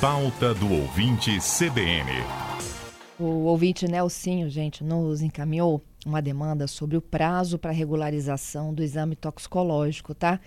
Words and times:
Pauta 0.00 0.54
do 0.54 0.72
ouvinte 0.72 1.36
CBN. 1.40 2.10
O 3.18 3.44
ouvinte 3.44 3.86
Nelsinho, 3.86 4.48
gente, 4.48 4.82
nos 4.82 5.20
encaminhou 5.20 5.84
uma 6.06 6.22
demanda 6.22 6.66
sobre 6.66 6.96
o 6.96 7.02
prazo 7.02 7.58
para 7.58 7.70
regularização 7.70 8.72
do 8.72 8.82
exame 8.82 9.14
toxicológico, 9.14 10.14
tá? 10.14 10.40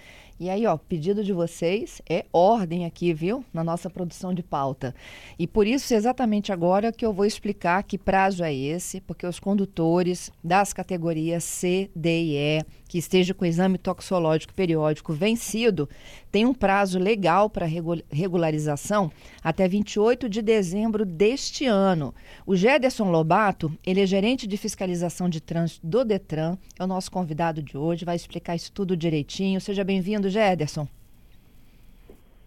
E 0.43 0.49
aí, 0.49 0.65
ó, 0.65 0.75
pedido 0.75 1.23
de 1.23 1.31
vocês 1.31 2.01
é 2.05 2.25
ordem 2.33 2.83
aqui, 2.85 3.13
viu? 3.13 3.45
Na 3.53 3.63
nossa 3.63 3.89
produção 3.89 4.33
de 4.33 4.43
pauta. 4.43 4.93
E 5.39 5.47
por 5.47 5.65
isso, 5.65 5.93
exatamente 5.93 6.51
agora 6.51 6.91
que 6.91 7.05
eu 7.05 7.13
vou 7.13 7.25
explicar 7.25 7.81
que 7.83 7.97
prazo 7.97 8.43
é 8.43 8.53
esse, 8.53 8.99
porque 8.99 9.25
os 9.25 9.39
condutores 9.39 10.29
das 10.43 10.73
categorias 10.73 11.45
C, 11.45 11.89
D 11.95 12.23
e 12.23 12.35
E, 12.35 12.65
que 12.89 12.97
esteja 12.97 13.33
com 13.33 13.45
exame 13.45 13.77
toxicológico 13.77 14.53
periódico 14.53 15.13
vencido, 15.13 15.89
têm 16.29 16.45
um 16.45 16.53
prazo 16.53 16.99
legal 16.99 17.49
para 17.49 17.65
regularização 18.11 19.09
até 19.41 19.65
28 19.65 20.27
de 20.27 20.41
dezembro 20.41 21.05
deste 21.05 21.65
ano. 21.65 22.13
O 22.45 22.53
Gederson 22.55 23.09
Lobato, 23.09 23.71
ele 23.85 24.01
é 24.01 24.05
gerente 24.05 24.45
de 24.45 24.57
fiscalização 24.57 25.29
de 25.29 25.39
trânsito 25.39 25.87
do 25.87 26.03
Detran, 26.03 26.57
é 26.77 26.83
o 26.83 26.87
nosso 26.87 27.09
convidado 27.09 27.63
de 27.63 27.77
hoje, 27.77 28.05
vai 28.05 28.15
explicar 28.15 28.55
isso 28.55 28.71
tudo 28.73 28.97
direitinho. 28.97 29.61
Seja 29.61 29.83
bem-vindo, 29.83 30.29
Gederson. 30.33 30.87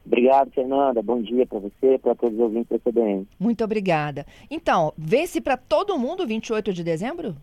Obrigado, 0.05 0.53
Fernanda. 0.53 1.03
Bom 1.03 1.21
dia 1.21 1.47
para 1.47 1.59
você, 1.59 1.99
para 1.99 2.15
todos 2.15 2.39
os 2.39 2.41
ouvintes 2.41 2.69
da 2.69 2.79
CBN. 2.79 3.27
Muito 3.41 3.65
obrigada. 3.65 4.25
Então, 4.51 4.93
vence 4.97 5.41
para 5.41 5.57
todo 5.57 5.99
mundo 5.99 6.27
28 6.27 6.73
de 6.73 6.85
dezembro? 6.85 7.35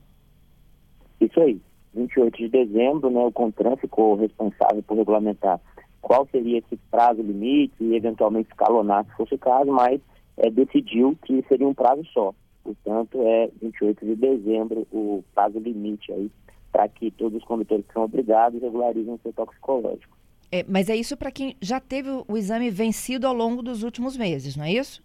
Isso 1.20 1.40
aí. 1.40 1.60
28 1.94 2.38
de 2.38 2.50
dezembro, 2.50 3.10
né, 3.10 3.20
o 3.20 3.32
CONTRAN 3.32 3.76
ficou 3.78 4.16
responsável 4.16 4.82
por 4.82 4.98
regulamentar 4.98 5.60
qual 6.02 6.28
seria 6.32 6.58
esse 6.58 6.76
prazo 6.90 7.22
limite 7.22 7.76
e 7.80 7.96
eventualmente 7.96 8.50
escalonar 8.50 9.06
se 9.06 9.16
fosse 9.16 9.36
o 9.36 9.40
caso, 9.40 9.72
mas 9.72 10.02
é, 10.38 10.50
decidiu 10.50 11.18
que 11.24 11.44
seria 11.48 11.68
um 11.68 11.74
prazo 11.74 12.04
só. 12.14 12.34
Portanto, 12.64 13.22
é 13.22 13.50
28 13.62 14.06
de 14.06 14.16
dezembro 14.16 14.88
o 14.92 15.24
prazo 15.36 15.60
limite 15.60 16.12
aí 16.12 16.32
para 16.72 16.88
que 16.88 17.12
todos 17.12 17.38
os 17.38 17.46
condutores 17.46 17.86
que 17.86 17.94
são 17.94 18.04
obrigados 18.04 18.62
regularizem 18.62 19.14
o 19.14 19.20
seu 19.22 19.32
toxicológico. 19.34 20.18
É, 20.54 20.64
mas 20.70 20.88
é 20.88 20.96
isso 20.96 21.18
para 21.18 21.32
quem 21.32 21.58
já 21.60 21.80
teve 21.80 22.10
o 22.28 22.38
exame 22.38 22.70
vencido 22.70 23.26
ao 23.26 23.34
longo 23.34 23.64
dos 23.64 23.82
últimos 23.82 24.16
meses, 24.16 24.56
não 24.56 24.66
é 24.66 24.74
isso? 24.74 25.04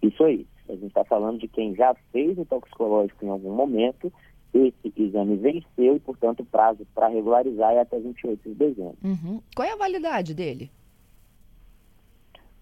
Isso 0.00 0.22
aí. 0.22 0.46
A 0.68 0.74
gente 0.74 0.86
está 0.86 1.04
falando 1.04 1.40
de 1.40 1.48
quem 1.48 1.74
já 1.74 1.92
fez 2.12 2.38
o 2.38 2.44
toxicológico 2.44 3.24
em 3.24 3.30
algum 3.30 3.52
momento, 3.52 4.12
esse 4.54 4.92
exame 4.96 5.34
venceu 5.38 5.96
e, 5.96 5.98
portanto, 5.98 6.40
o 6.40 6.44
prazo 6.44 6.86
para 6.94 7.08
regularizar 7.08 7.72
é 7.72 7.80
até 7.80 7.98
28 7.98 8.48
de 8.48 8.54
dezembro. 8.54 8.96
Uhum. 9.02 9.42
Qual 9.56 9.66
é 9.66 9.72
a 9.72 9.76
validade 9.76 10.32
dele? 10.34 10.70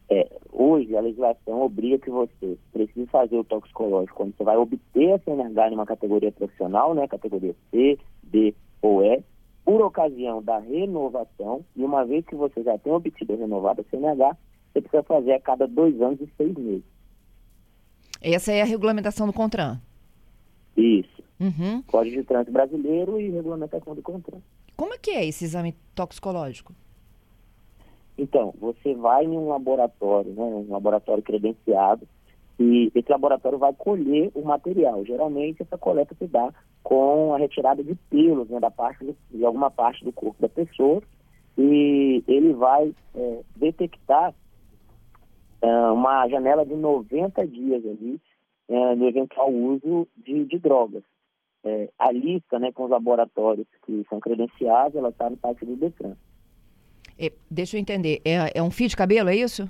É, 0.09 0.31
hoje, 0.51 0.97
a 0.97 1.01
legislação 1.03 1.61
obriga 1.61 1.99
que 1.99 2.11
você 2.11 2.57
precise 2.73 3.07
fazer 3.09 3.37
o 3.37 3.45
toxicológico 3.45 4.17
quando 4.17 4.35
você 4.35 4.45
vai 4.45 4.57
obter 4.57 5.13
a 5.13 5.19
CNH 5.19 5.71
em 5.73 5.75
uma 5.75 5.85
categoria 5.85 6.33
profissional, 6.33 6.95
né, 6.95 7.07
categoria 7.07 7.55
C, 7.71 7.99
D 8.23 8.55
ou 8.81 9.05
E, 9.05 9.23
por 9.67 9.83
ocasião 9.83 10.41
da 10.41 10.61
renovação, 10.61 11.65
e 11.75 11.83
uma 11.83 12.05
vez 12.05 12.25
que 12.25 12.37
você 12.37 12.63
já 12.63 12.79
tem 12.79 12.93
obtido 12.93 13.33
a 13.33 13.37
renovada 13.37 13.85
CNH, 13.91 14.37
você 14.73 14.81
precisa 14.81 15.03
fazer 15.03 15.33
a 15.33 15.41
cada 15.41 15.67
dois 15.67 16.01
anos 16.01 16.21
e 16.21 16.29
seis 16.37 16.57
meses. 16.57 16.85
Essa 18.23 18.53
é 18.53 18.63
a 18.63 18.65
regulamentação 18.65 19.27
do 19.27 19.33
CONTRAN? 19.33 19.81
Isso. 20.77 21.21
Uhum. 21.41 21.83
Código 21.83 22.17
de 22.17 22.23
Trânsito 22.23 22.53
Brasileiro 22.53 23.21
e 23.21 23.29
regulamentação 23.29 23.93
do 23.93 24.03
CONTRAN. 24.03 24.39
Como 24.77 24.95
é 24.95 24.99
que 24.99 25.11
é 25.11 25.27
esse 25.27 25.45
exame 25.45 25.75
toxicológico? 25.97 26.73
Então, 28.17 28.55
você 28.61 28.95
vai 28.95 29.25
em 29.25 29.37
um 29.37 29.49
laboratório, 29.49 30.33
né, 30.33 30.43
um 30.43 30.71
laboratório 30.71 31.25
credenciado, 31.25 32.07
e 32.59 32.91
esse 32.95 33.11
laboratório 33.11 33.59
vai 33.59 33.75
colher 33.75 34.31
o 34.33 34.43
material. 34.43 35.05
Geralmente, 35.05 35.63
essa 35.63 35.77
coleta 35.77 36.15
se 36.15 36.27
dá 36.29 36.55
com 36.87 37.35
a 37.35 37.39
retirada 37.39 37.83
de 37.83 37.97
pelos 38.09 38.49
né, 38.49 38.61
da 38.61 38.71
parte 38.71 39.05
do, 39.05 39.17
de 39.29 39.45
alguma 39.45 39.73
parte 39.73 40.05
do 40.05 40.13
corpo 40.13 40.41
da 40.41 40.49
pessoa 40.49 41.03
e 41.59 42.23
ele 42.29 42.53
vai 42.53 42.95
é, 43.13 43.41
detectar 43.57 44.33
é, 45.61 45.69
uma 45.91 46.29
janela 46.29 46.65
de 46.65 46.77
90 46.77 47.45
dias 47.49 47.85
ali 47.85 48.21
é, 48.69 48.95
no 48.95 49.09
eventual 49.09 49.53
uso 49.53 50.07
de, 50.17 50.45
de 50.45 50.59
drogas. 50.61 51.03
É, 51.65 51.91
a 51.99 52.13
lista 52.13 52.57
né, 52.61 52.71
com 52.71 52.85
os 52.85 52.91
laboratórios 52.91 53.67
que 53.85 54.07
são 54.09 54.21
credenciados, 54.21 54.95
ela 54.97 55.09
está 55.09 55.29
no 55.29 55.37
site 55.39 55.67
do 55.67 55.75
DECAN. 55.75 56.17
É, 57.19 57.33
deixa 57.51 57.77
eu 57.77 57.81
entender, 57.81 58.23
é, 58.25 58.61
é 58.61 58.63
um 58.63 58.71
fio 58.71 58.89
de 58.89 58.97
cabelo, 58.97 59.29
é 59.29 59.35
isso? 59.35 59.69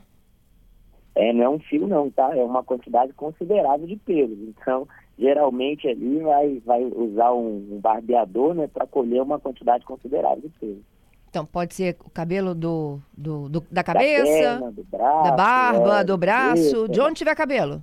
É, 1.15 1.33
não 1.33 1.45
é 1.45 1.49
um 1.49 1.61
fio 1.61 1.87
não, 1.87 2.11
tá? 2.11 2.37
É 2.37 2.45
uma 2.45 2.63
quantidade 2.63 3.15
considerável 3.15 3.87
de 3.87 3.97
pelos. 3.97 4.39
Então, 4.39 4.87
geralmente 5.19 5.89
ali 5.89 6.19
vai, 6.21 6.63
vai 6.65 6.85
usar 6.85 7.33
um, 7.33 7.67
um 7.73 7.81
barbeador, 7.81 8.55
né, 8.55 8.67
para 8.67 8.87
colher 8.87 9.23
uma 9.23 9.39
quantidade 9.39 9.85
considerável 9.85 10.43
de 10.43 10.59
pelos. 10.59 10.83
Então, 11.29 11.45
pode 11.45 11.75
ser 11.75 11.97
o 12.05 12.11
cabelo 12.11 12.55
do, 12.55 12.99
do, 13.17 13.49
do 13.49 13.61
da 13.71 13.83
cabeça, 13.83 14.23
da, 14.23 14.59
perna, 14.59 14.73
do 14.73 14.85
braço, 14.85 15.25
da 15.25 15.37
barba, 15.37 16.01
é, 16.01 16.05
do 16.05 16.17
braço, 16.17 16.63
isso, 16.63 16.89
de 16.89 17.01
onde 17.01 17.15
tiver 17.15 17.35
cabelo. 17.35 17.83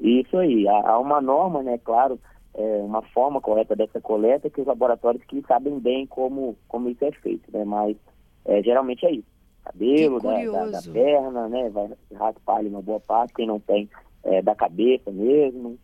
Isso 0.00 0.36
aí. 0.36 0.68
Há, 0.68 0.90
há 0.90 0.98
uma 0.98 1.20
norma, 1.20 1.62
né, 1.62 1.78
claro, 1.78 2.20
é, 2.54 2.82
uma 2.82 3.02
forma 3.02 3.40
correta 3.40 3.74
dessa 3.74 4.00
coleta 4.00 4.50
que 4.50 4.60
os 4.60 4.66
laboratórios 4.66 5.24
que 5.24 5.42
sabem 5.46 5.78
bem 5.78 6.06
como, 6.06 6.56
como 6.66 6.88
isso 6.88 7.04
é 7.04 7.12
feito, 7.12 7.50
né? 7.52 7.64
Mas 7.64 7.96
é, 8.44 8.62
geralmente 8.62 9.06
é 9.06 9.12
isso. 9.12 9.26
Cabelo 9.64 10.20
da, 10.20 10.44
da, 10.44 10.66
da, 10.66 10.92
perna, 10.92 11.48
né? 11.48 11.70
Vai 11.70 11.90
raspar 12.14 12.56
ali 12.56 12.68
uma 12.68 12.82
boa 12.82 13.00
parte, 13.00 13.34
quem 13.34 13.46
não 13.46 13.60
tem 13.60 13.88
é, 14.24 14.40
da 14.42 14.54
cabeça 14.54 15.10
mesmo, 15.10 15.78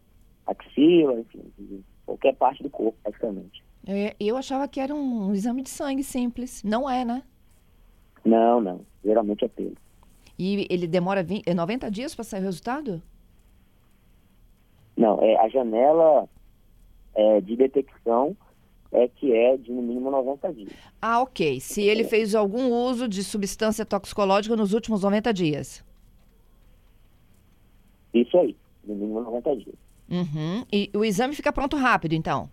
axila, 0.47 1.21
enfim, 1.21 1.85
qualquer 2.05 2.35
parte 2.35 2.63
do 2.63 2.71
corpo, 2.71 2.97
praticamente. 3.03 3.63
É, 3.87 4.15
eu 4.19 4.37
achava 4.37 4.67
que 4.67 4.81
era 4.81 4.95
um, 4.95 5.29
um, 5.29 5.35
exame 5.35 5.63
de 5.63 5.69
sangue 5.69 6.03
simples. 6.03 6.63
Não 6.63 6.89
é, 6.89 7.05
né? 7.05 7.23
Não, 8.25 8.61
não. 8.61 8.81
Geralmente 9.05 9.45
é 9.45 9.49
pelo. 9.49 9.75
E 10.39 10.67
ele 10.71 10.87
demora 10.87 11.23
20, 11.23 11.53
90 11.53 11.87
é 11.87 11.91
dias 11.91 12.15
para 12.15 12.25
sair 12.25 12.41
o 12.41 12.45
resultado? 12.45 13.03
Não, 14.97 15.21
é 15.23 15.37
a 15.37 15.49
janela 15.49 16.29
é, 17.15 17.41
de 17.41 17.57
detecção 17.57 18.37
é 18.91 19.09
que 19.09 19.33
é 19.33 19.57
de 19.57 19.73
no 19.73 19.83
mínimo 19.83 20.11
90 20.11 20.53
dias. 20.53 20.73
Ah, 21.03 21.21
ok. 21.21 21.61
Se 21.61 21.83
ele 21.83 22.05
fez 22.05 22.35
algum 22.35 22.71
uso 22.71 23.09
de 23.09 23.25
substância 23.25 23.85
toxicológica 23.85 24.57
nos 24.57 24.73
últimos 24.73 25.03
90 25.03 25.33
dias. 25.35 25.85
Isso 28.13 28.39
aí, 28.39 28.57
no 28.85 28.95
mínimo 28.95 29.21
90 29.21 29.57
dias. 29.57 29.75
Uhum. 30.15 30.65
E 30.73 30.91
o 30.95 31.05
exame 31.05 31.35
fica 31.35 31.53
pronto 31.53 31.77
rápido, 31.77 32.15
então? 32.15 32.49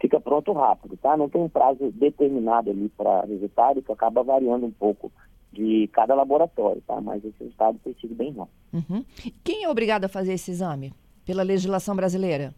Fica 0.00 0.20
pronto 0.20 0.52
rápido, 0.52 0.96
tá? 0.96 1.16
Não 1.16 1.28
tem 1.28 1.40
um 1.40 1.48
prazo 1.48 1.90
determinado 1.92 2.70
ali 2.70 2.88
para 2.90 3.22
resultado, 3.22 3.82
que 3.82 3.90
acaba 3.90 4.22
variando 4.22 4.66
um 4.66 4.70
pouco 4.70 5.10
de 5.52 5.88
cada 5.92 6.14
laboratório, 6.14 6.82
tá? 6.86 7.00
Mas 7.00 7.24
esse 7.24 7.36
resultado 7.40 7.78
tem 7.82 7.94
sido 8.00 8.14
bem 8.14 8.32
rápido. 8.32 8.54
Uhum. 8.72 9.04
Quem 9.42 9.64
é 9.64 9.68
obrigado 9.68 10.04
a 10.04 10.08
fazer 10.08 10.34
esse 10.34 10.50
exame? 10.50 10.92
Pela 11.24 11.42
legislação 11.42 11.96
brasileira? 11.96 12.54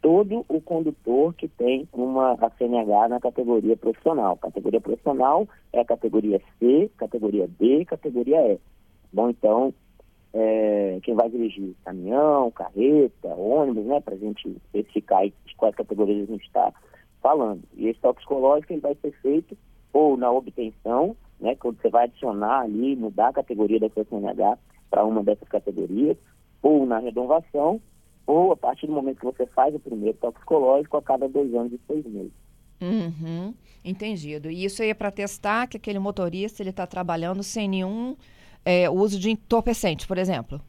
todo 0.00 0.44
o 0.48 0.60
condutor 0.60 1.34
que 1.34 1.48
tem 1.48 1.88
uma 1.92 2.36
CNH 2.58 3.08
na 3.08 3.20
categoria 3.20 3.76
profissional. 3.76 4.36
Categoria 4.36 4.80
profissional 4.80 5.48
é 5.72 5.80
a 5.80 5.84
categoria 5.84 6.40
C, 6.58 6.90
categoria 6.96 7.48
D, 7.58 7.84
categoria 7.84 8.54
E. 8.54 8.58
Bom, 9.12 9.30
então, 9.30 9.74
é, 10.32 10.98
quem 11.02 11.14
vai 11.14 11.28
dirigir 11.28 11.74
caminhão, 11.84 12.50
carreta, 12.50 13.28
ônibus, 13.28 13.84
né, 13.84 14.00
para 14.00 14.14
a 14.14 14.18
gente 14.18 14.48
especificar 14.48 15.26
de 15.26 15.56
quais 15.56 15.74
categorias 15.74 16.28
a 16.28 16.32
gente 16.32 16.46
está 16.46 16.72
falando. 17.20 17.62
E 17.76 17.88
esse 17.88 18.00
toxicológico 18.00 18.72
ele 18.72 18.80
vai 18.80 18.96
ser 18.96 19.12
feito 19.20 19.56
ou 19.92 20.16
na 20.16 20.30
obtenção, 20.30 21.16
né, 21.40 21.56
quando 21.56 21.80
você 21.80 21.88
vai 21.88 22.04
adicionar 22.04 22.60
ali, 22.60 22.94
mudar 22.94 23.28
a 23.28 23.32
categoria 23.32 23.80
da 23.80 23.88
CNH 23.88 24.58
para 24.88 25.04
uma 25.04 25.22
dessas 25.22 25.48
categorias, 25.48 26.16
ou 26.62 26.86
na 26.86 26.98
renovação, 26.98 27.80
ou 28.26 28.52
a 28.52 28.56
partir 28.56 28.86
do 28.86 28.92
momento 28.92 29.18
que 29.18 29.24
você 29.24 29.46
faz 29.46 29.74
o 29.74 29.80
primeiro 29.80 30.16
toxicológico 30.18 30.96
a 30.96 31.02
cada 31.02 31.28
dois 31.28 31.52
anos 31.54 31.72
e 31.72 31.80
seis 31.86 32.04
meses. 32.06 32.32
Uhum, 32.80 33.54
entendido. 33.84 34.50
E 34.50 34.64
isso 34.64 34.82
aí 34.82 34.90
é 34.90 34.94
para 34.94 35.10
testar 35.10 35.66
que 35.66 35.76
aquele 35.76 35.98
motorista 35.98 36.62
ele 36.62 36.70
está 36.70 36.86
trabalhando 36.86 37.42
sem 37.42 37.68
nenhum 37.68 38.16
é, 38.64 38.88
uso 38.88 39.18
de 39.18 39.30
entorpecentes, 39.30 40.06
por 40.06 40.18
exemplo? 40.18 40.60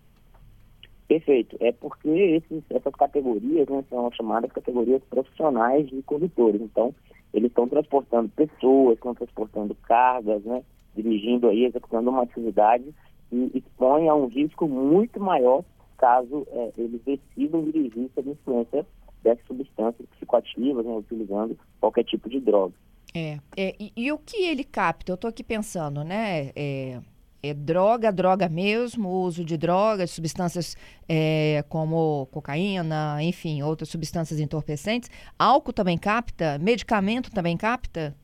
Perfeito. 1.08 1.58
É 1.60 1.72
porque 1.72 2.10
esses, 2.10 2.64
essas 2.70 2.94
categorias 2.94 3.68
né, 3.68 3.84
são 3.90 4.10
chamadas 4.14 4.52
categorias 4.52 5.02
profissionais 5.10 5.88
de 5.90 6.02
condutores. 6.04 6.62
Então, 6.62 6.96
eles 7.34 7.50
estão 7.50 7.68
transportando 7.68 8.30
pessoas, 8.30 8.96
estão 8.96 9.14
transportando 9.14 9.76
cargas, 9.76 10.44
né, 10.44 10.64
dirigindo 10.96 11.48
aí, 11.48 11.66
executando 11.66 12.10
uma 12.10 12.24
atividade 12.24 12.86
e 13.32 13.52
expõe 13.54 14.08
a 14.08 14.16
um 14.16 14.28
risco 14.28 14.68
muito 14.68 15.20
maior 15.20 15.64
caso 15.98 16.48
é, 16.52 16.72
eles 16.78 17.00
decidam 17.06 17.64
dirigir 17.64 18.10
sob 18.16 18.32
influência 18.32 18.86
dessas 19.22 19.46
substâncias 19.46 20.08
psicoativas, 20.16 20.84
né, 20.84 20.92
utilizando 20.94 21.58
qualquer 21.80 22.04
tipo 22.04 22.28
de 22.28 22.40
droga. 22.40 22.74
É, 23.14 23.38
é 23.56 23.76
e, 23.80 23.92
e, 23.96 24.12
o 24.12 24.18
que 24.18 24.46
ele 24.46 24.64
capta? 24.64 25.12
Eu 25.12 25.16
estou 25.16 25.30
aqui 25.30 25.44
pensando, 25.44 26.04
né? 26.04 26.52
É, 26.56 27.00
é 27.44 27.54
droga, 27.54 28.12
droga 28.12 28.48
mesmo, 28.48 29.10
uso 29.10 29.44
de 29.44 29.58
drogas, 29.58 30.12
substâncias 30.12 30.76
é, 31.08 31.64
como 31.70 32.28
cocaína, 32.28 33.18
enfim, 33.22 33.62
outras 33.64 33.90
substâncias 33.90 34.40
entorpecentes. 34.40 35.10
Álcool 35.38 35.74
também 35.74 35.98
capta? 35.98 36.58
Medicamento 36.60 37.32
também 37.32 37.58
capta? 37.58 38.16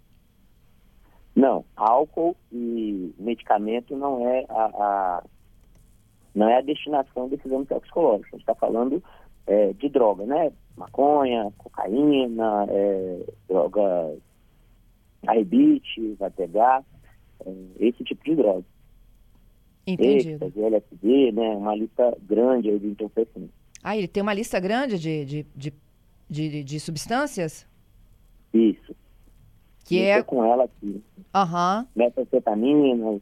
Não, 1.36 1.66
álcool 1.76 2.36
e 2.52 3.14
medicamento 3.18 3.96
não 3.96 4.28
é 4.28 4.46
a, 4.50 4.64
a 4.66 5.24
não 6.34 6.48
é 6.48 6.58
a 6.58 6.62
destinação 6.62 7.28
desse 7.28 7.48
exame 7.48 7.66
toxicológico. 7.66 8.28
A 8.28 8.38
gente 8.38 8.42
está 8.42 8.54
falando 8.54 9.04
é, 9.48 9.74
de 9.74 9.90
droga, 9.90 10.26
né? 10.26 10.52
Maconha, 10.76 11.52
cocaína, 11.58 12.68
é, 12.70 13.24
droga 13.48 14.16
vai 16.20 16.30
pegar 16.32 16.84
é, 17.46 17.52
esse 17.80 18.04
tipo 18.04 18.24
de 18.24 18.36
droga. 18.36 18.64
Entendido. 19.88 20.46
Êxtase, 20.46 20.66
LSD, 20.66 21.32
né? 21.32 21.56
Uma 21.56 21.74
lista 21.74 22.16
grande 22.22 22.70
aí 22.70 22.78
de 22.78 22.88
entorpecentes. 22.88 23.50
Ah, 23.82 23.96
ele 23.96 24.08
tem 24.08 24.22
uma 24.22 24.34
lista 24.34 24.60
grande 24.60 25.00
de, 25.00 25.24
de, 25.24 25.46
de, 25.56 25.74
de, 26.30 26.64
de 26.64 26.80
substâncias? 26.80 27.66
Isso. 28.54 28.94
Que 29.86 30.02
é... 30.02 30.22
com 30.22 30.44
ela 30.44 30.66
aqui. 30.66 31.02
Aham. 31.34 31.80
Uhum. 31.80 32.04
Metanfetamina. 32.04 33.22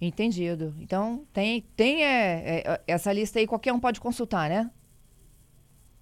Entendido. 0.00 0.74
Então, 0.80 1.24
tem, 1.32 1.62
tem 1.76 2.04
é, 2.04 2.62
é, 2.64 2.80
essa 2.86 3.12
lista 3.12 3.38
aí, 3.38 3.46
qualquer 3.46 3.72
um 3.72 3.80
pode 3.80 4.00
consultar, 4.00 4.48
né? 4.50 4.70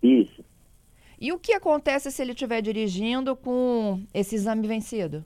Isso. 0.03 0.45
E 1.19 1.33
o 1.33 1.39
que 1.39 1.53
acontece 1.53 2.11
se 2.11 2.23
ele 2.23 2.33
estiver 2.33 2.61
dirigindo 2.61 3.35
com 3.35 4.03
esse 4.13 4.35
exame 4.35 4.67
vencido? 4.67 5.25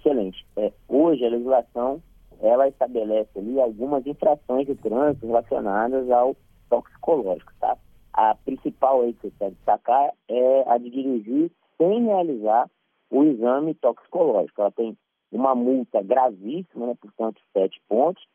Excelente. 0.00 0.44
É, 0.56 0.72
hoje 0.88 1.24
a 1.24 1.28
legislação 1.28 2.02
ela 2.40 2.66
estabelece 2.68 3.38
ali 3.38 3.60
algumas 3.60 4.04
infrações 4.06 4.66
de 4.66 4.74
trânsito 4.74 5.26
relacionadas 5.26 6.10
ao 6.10 6.34
toxicológico, 6.70 7.52
tá? 7.60 7.76
A 8.14 8.34
principal 8.34 9.02
aí 9.02 9.12
que 9.12 9.28
você 9.28 9.34
quer 9.38 9.50
destacar 9.50 10.14
é 10.26 10.64
a 10.66 10.78
de 10.78 10.88
dirigir 10.88 11.52
sem 11.76 12.04
realizar 12.04 12.70
o 13.10 13.24
exame 13.24 13.74
toxicológico. 13.74 14.62
Ela 14.62 14.70
tem 14.70 14.96
uma 15.30 15.54
multa 15.54 16.00
gravíssima, 16.02 16.86
né, 16.86 16.96
portanto, 16.98 17.38
sete 17.52 17.78
pontos, 17.86 18.26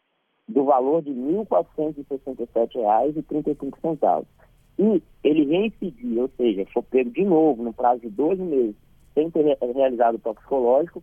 do 0.47 0.65
valor 0.65 1.01
de 1.01 1.09
R$ 1.09 1.47
1.467,35. 1.49 4.27
E 4.77 5.01
ele 5.23 5.45
reincidir, 5.45 6.21
ou 6.21 6.29
seja, 6.37 6.63
for 6.71 6.83
pego 6.83 7.09
de 7.09 7.25
novo 7.25 7.63
no 7.63 7.73
prazo 7.73 8.01
de 8.01 8.09
12 8.09 8.43
meses, 8.43 8.75
sem 9.15 9.31
ter 9.31 9.57
realizado 9.73 10.13
o 10.15 10.19
toxicológico, 10.19 11.01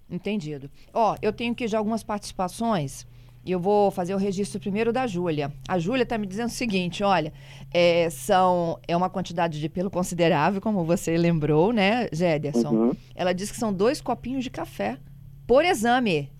Entendido. 0.09 0.69
Ó, 0.93 1.15
eu 1.21 1.33
tenho 1.33 1.53
aqui 1.53 1.67
já 1.67 1.77
algumas 1.77 2.03
participações 2.03 3.07
e 3.45 3.51
eu 3.51 3.59
vou 3.59 3.91
fazer 3.91 4.15
o 4.15 4.17
registro 4.17 4.59
primeiro 4.59 4.91
da 4.91 5.05
Júlia. 5.05 5.53
A 5.67 5.77
Júlia 5.77 6.01
está 6.01 6.17
me 6.17 6.25
dizendo 6.25 6.47
o 6.47 6.51
seguinte: 6.51 7.03
olha, 7.03 7.31
é, 7.71 8.09
são, 8.09 8.79
é 8.87 8.97
uma 8.97 9.09
quantidade 9.09 9.59
de 9.59 9.69
pelo 9.69 9.91
considerável, 9.91 10.59
como 10.59 10.83
você 10.83 11.15
lembrou, 11.15 11.71
né, 11.71 12.07
Géderson? 12.11 12.69
Uhum. 12.69 12.91
Ela 13.13 13.33
diz 13.33 13.51
que 13.51 13.57
são 13.57 13.71
dois 13.71 14.01
copinhos 14.01 14.43
de 14.43 14.49
café 14.49 14.97
por 15.45 15.63
exame. 15.63 16.31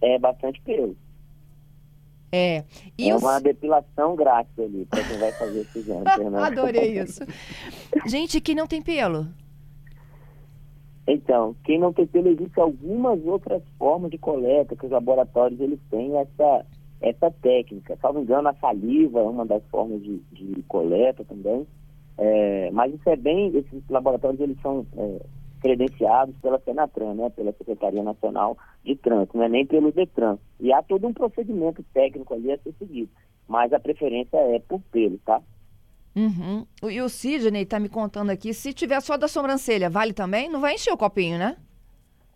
É 0.00 0.18
bastante 0.18 0.60
pelo. 0.60 0.96
É. 2.32 2.64
E 2.98 3.08
é 3.08 3.14
os... 3.14 3.22
uma 3.22 3.40
depilação 3.40 4.16
grátis 4.16 4.58
ali 4.58 4.84
para 4.86 5.04
quem 5.04 5.18
vai 5.18 5.32
fazer 5.32 5.60
esse 5.60 5.78
exame. 5.78 6.04
Adorei 6.36 6.98
isso. 6.98 7.22
Gente 8.06 8.40
que 8.40 8.54
não 8.54 8.66
tem 8.66 8.82
pelo. 8.82 9.28
Então, 11.06 11.54
quem 11.64 11.78
não 11.78 11.92
tem 11.92 12.06
pelo, 12.06 12.28
existe 12.28 12.58
algumas 12.60 13.24
outras 13.24 13.62
formas 13.78 14.10
de 14.10 14.18
coleta 14.18 14.74
que 14.74 14.86
os 14.86 14.90
laboratórios 14.90 15.60
eles 15.60 15.78
têm 15.88 16.16
essa, 16.16 16.66
essa 17.00 17.30
técnica. 17.30 17.96
Salvo 18.02 18.20
engano, 18.20 18.48
a 18.48 18.54
saliva 18.54 19.20
é 19.20 19.22
uma 19.22 19.46
das 19.46 19.62
formas 19.66 20.02
de, 20.02 20.18
de 20.32 20.62
coleta 20.64 21.24
também. 21.24 21.66
É, 22.18 22.70
mas 22.72 22.92
isso 22.94 23.08
é 23.08 23.16
bem, 23.16 23.54
esses 23.56 23.82
laboratórios 23.88 24.40
eles 24.40 24.60
são 24.62 24.86
é, 24.96 25.20
credenciados 25.60 26.34
pela 26.40 26.58
Senatran, 26.60 27.14
né, 27.14 27.30
pela 27.30 27.52
Secretaria 27.52 28.02
Nacional 28.02 28.56
de 28.84 28.96
Trânsito, 28.96 29.36
não 29.36 29.44
é 29.44 29.48
nem 29.48 29.66
pelo 29.66 29.92
DETRAN. 29.92 30.38
E 30.58 30.72
há 30.72 30.82
todo 30.82 31.06
um 31.06 31.12
procedimento 31.12 31.84
técnico 31.92 32.34
ali 32.34 32.52
a 32.52 32.58
ser 32.58 32.72
seguido, 32.78 33.10
mas 33.46 33.72
a 33.72 33.80
preferência 33.80 34.36
é 34.36 34.58
por 34.60 34.80
pelo, 34.90 35.18
tá? 35.18 35.42
Uhum. 36.16 36.66
E 36.90 37.02
o 37.02 37.10
Sidney 37.10 37.62
está 37.62 37.78
me 37.78 37.90
contando 37.90 38.30
aqui, 38.30 38.54
se 38.54 38.72
tiver 38.72 39.00
só 39.02 39.18
da 39.18 39.28
sobrancelha, 39.28 39.90
vale 39.90 40.14
também? 40.14 40.48
Não 40.48 40.62
vai 40.62 40.74
encher 40.74 40.90
o 40.90 40.96
copinho, 40.96 41.38
né? 41.38 41.58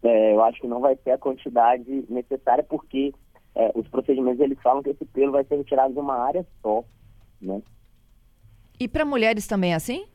É, 0.03 0.35
eu 0.35 0.45
acho 0.45 0.61
que 0.61 0.69
não 0.69 0.81
vai 0.81 0.95
ter 0.97 1.13
a 1.13 1.19
quantidade 1.19 2.05
necessária, 2.11 2.63
porque 2.63 3.15
é, 3.55 3.73
os 3.75 3.89
procedimentos 3.89 4.41
eles 4.41 4.61
falam 4.63 4.83
que 4.83 4.91
esse 4.91 5.05
pelo 5.07 5.33
vai 5.33 5.45
ser 5.45 5.57
retirado 5.57 5.95
de 5.95 5.99
uma 5.99 6.15
área 6.15 6.47
só, 6.61 6.85
né? 7.41 7.63
E 8.79 8.87
para 8.87 9.05
mulheres 9.05 9.47
também 9.47 9.73
é 9.73 9.77
assim? 9.77 10.07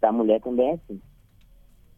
Para 0.00 0.12
mulher 0.12 0.40
também 0.40 0.70
é 0.70 0.74
assim. 0.74 1.00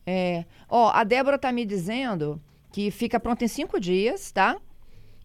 É. 0.07 0.45
Ó, 0.69 0.91
a 0.93 1.05
Débora 1.05 1.39
tá 1.39 1.53
me 1.53 1.65
dizendo 1.67 2.41
que 2.73 2.91
fica 2.91 3.21
pronta 3.21 3.45
em 3.45 3.49
cinco 3.49 3.79
dias, 3.79 4.33
tá? 4.33 4.59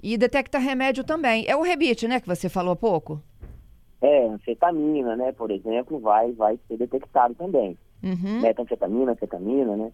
E 0.02 0.18
detecta 0.18 0.58
remédio 0.58 1.04
também. 1.04 1.46
É 1.48 1.56
o 1.56 1.62
rebite, 1.62 2.08
né, 2.08 2.20
que 2.20 2.28
você 2.28 2.48
falou 2.48 2.74
há 2.74 2.76
pouco? 2.78 3.22
É, 4.02 4.28
anfetamina, 4.28 5.16
né, 5.16 5.32
por 5.34 5.52
exemplo, 5.52 6.00
vai, 6.00 6.32
vai 6.32 6.58
ser 6.68 6.78
detectado 6.78 7.36
também. 7.36 7.78
Uhum. 8.02 8.42
Metanfetamina, 8.42 9.12
anfetamina, 9.12 9.76
né? 9.76 9.92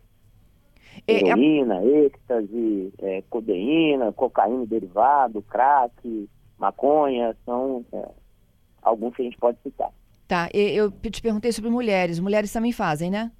É, 1.07 1.13
é 1.13 1.28
Heroína, 1.28 1.81
é... 1.81 2.06
êxtase, 2.06 2.94
é, 3.00 3.24
codeína, 3.30 4.13
cocaína 4.13 4.66
derivado, 4.66 5.42
crack, 5.42 6.29
maconha, 6.58 7.36
são 7.46 7.84
é, 7.91 8.08
alguns 8.82 9.15
que 9.15 9.24
a 9.24 9.25
gente 9.25 9.38
pode 9.38 9.58
citar. 9.63 9.89
Tá, 10.27 10.50
eu 10.53 10.91
te 10.91 11.22
perguntei 11.22 11.51
sobre 11.51 11.70
mulheres. 11.70 12.20
Mulheres 12.20 12.51
também 12.51 12.72
fazem, 12.72 13.12
né? 13.12 13.32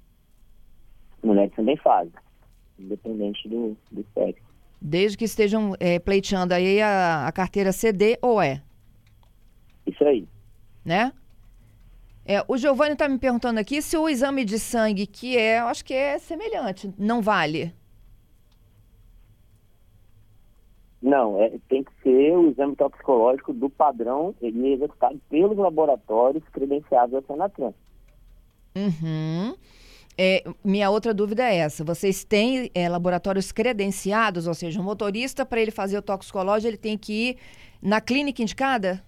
Mulheres 1.22 1.52
também 1.54 1.76
fazem, 1.76 2.12
independente 2.78 3.48
do, 3.48 3.76
do 3.90 4.04
sexo. 4.14 4.44
Desde 4.80 5.16
que 5.16 5.24
estejam 5.24 5.74
é, 5.80 5.98
pleiteando 5.98 6.54
aí 6.54 6.80
a, 6.80 7.26
a 7.26 7.32
carteira 7.32 7.72
CD 7.72 8.18
ou 8.20 8.40
E? 8.42 8.60
Isso 9.86 10.04
aí 10.04 10.26
né? 10.86 11.12
É, 12.24 12.44
o 12.48 12.56
Giovanni 12.56 12.92
está 12.92 13.08
me 13.08 13.18
perguntando 13.18 13.58
aqui 13.60 13.82
se 13.82 13.96
o 13.96 14.08
exame 14.08 14.44
de 14.44 14.58
sangue, 14.58 15.06
que 15.06 15.36
é, 15.36 15.60
eu 15.60 15.66
acho 15.66 15.84
que 15.84 15.92
é 15.92 16.18
semelhante, 16.18 16.92
não 16.96 17.20
vale. 17.20 17.74
Não, 21.02 21.40
é, 21.40 21.52
tem 21.68 21.84
que 21.84 21.92
ser 22.02 22.36
o 22.36 22.50
exame 22.50 22.74
toxicológico 22.74 23.52
do 23.52 23.68
padrão, 23.68 24.34
ele 24.40 24.70
é 24.70 24.72
executado 24.74 25.20
pelos 25.28 25.56
laboratórios 25.56 26.42
credenciados 26.52 27.14
à 27.14 27.22
Senatran. 27.22 27.72
Uhum. 28.74 29.54
É, 30.18 30.42
minha 30.64 30.90
outra 30.90 31.12
dúvida 31.12 31.44
é 31.44 31.56
essa: 31.56 31.84
vocês 31.84 32.24
têm 32.24 32.70
é, 32.74 32.88
laboratórios 32.88 33.52
credenciados, 33.52 34.46
ou 34.46 34.54
seja, 34.54 34.80
um 34.80 34.84
motorista, 34.84 35.44
para 35.46 35.60
ele 35.60 35.70
fazer 35.70 35.98
o 35.98 36.02
toxicológico, 36.02 36.68
ele 36.68 36.76
tem 36.76 36.98
que 36.98 37.12
ir 37.12 37.36
na 37.80 38.00
clínica 38.00 38.42
indicada? 38.42 39.04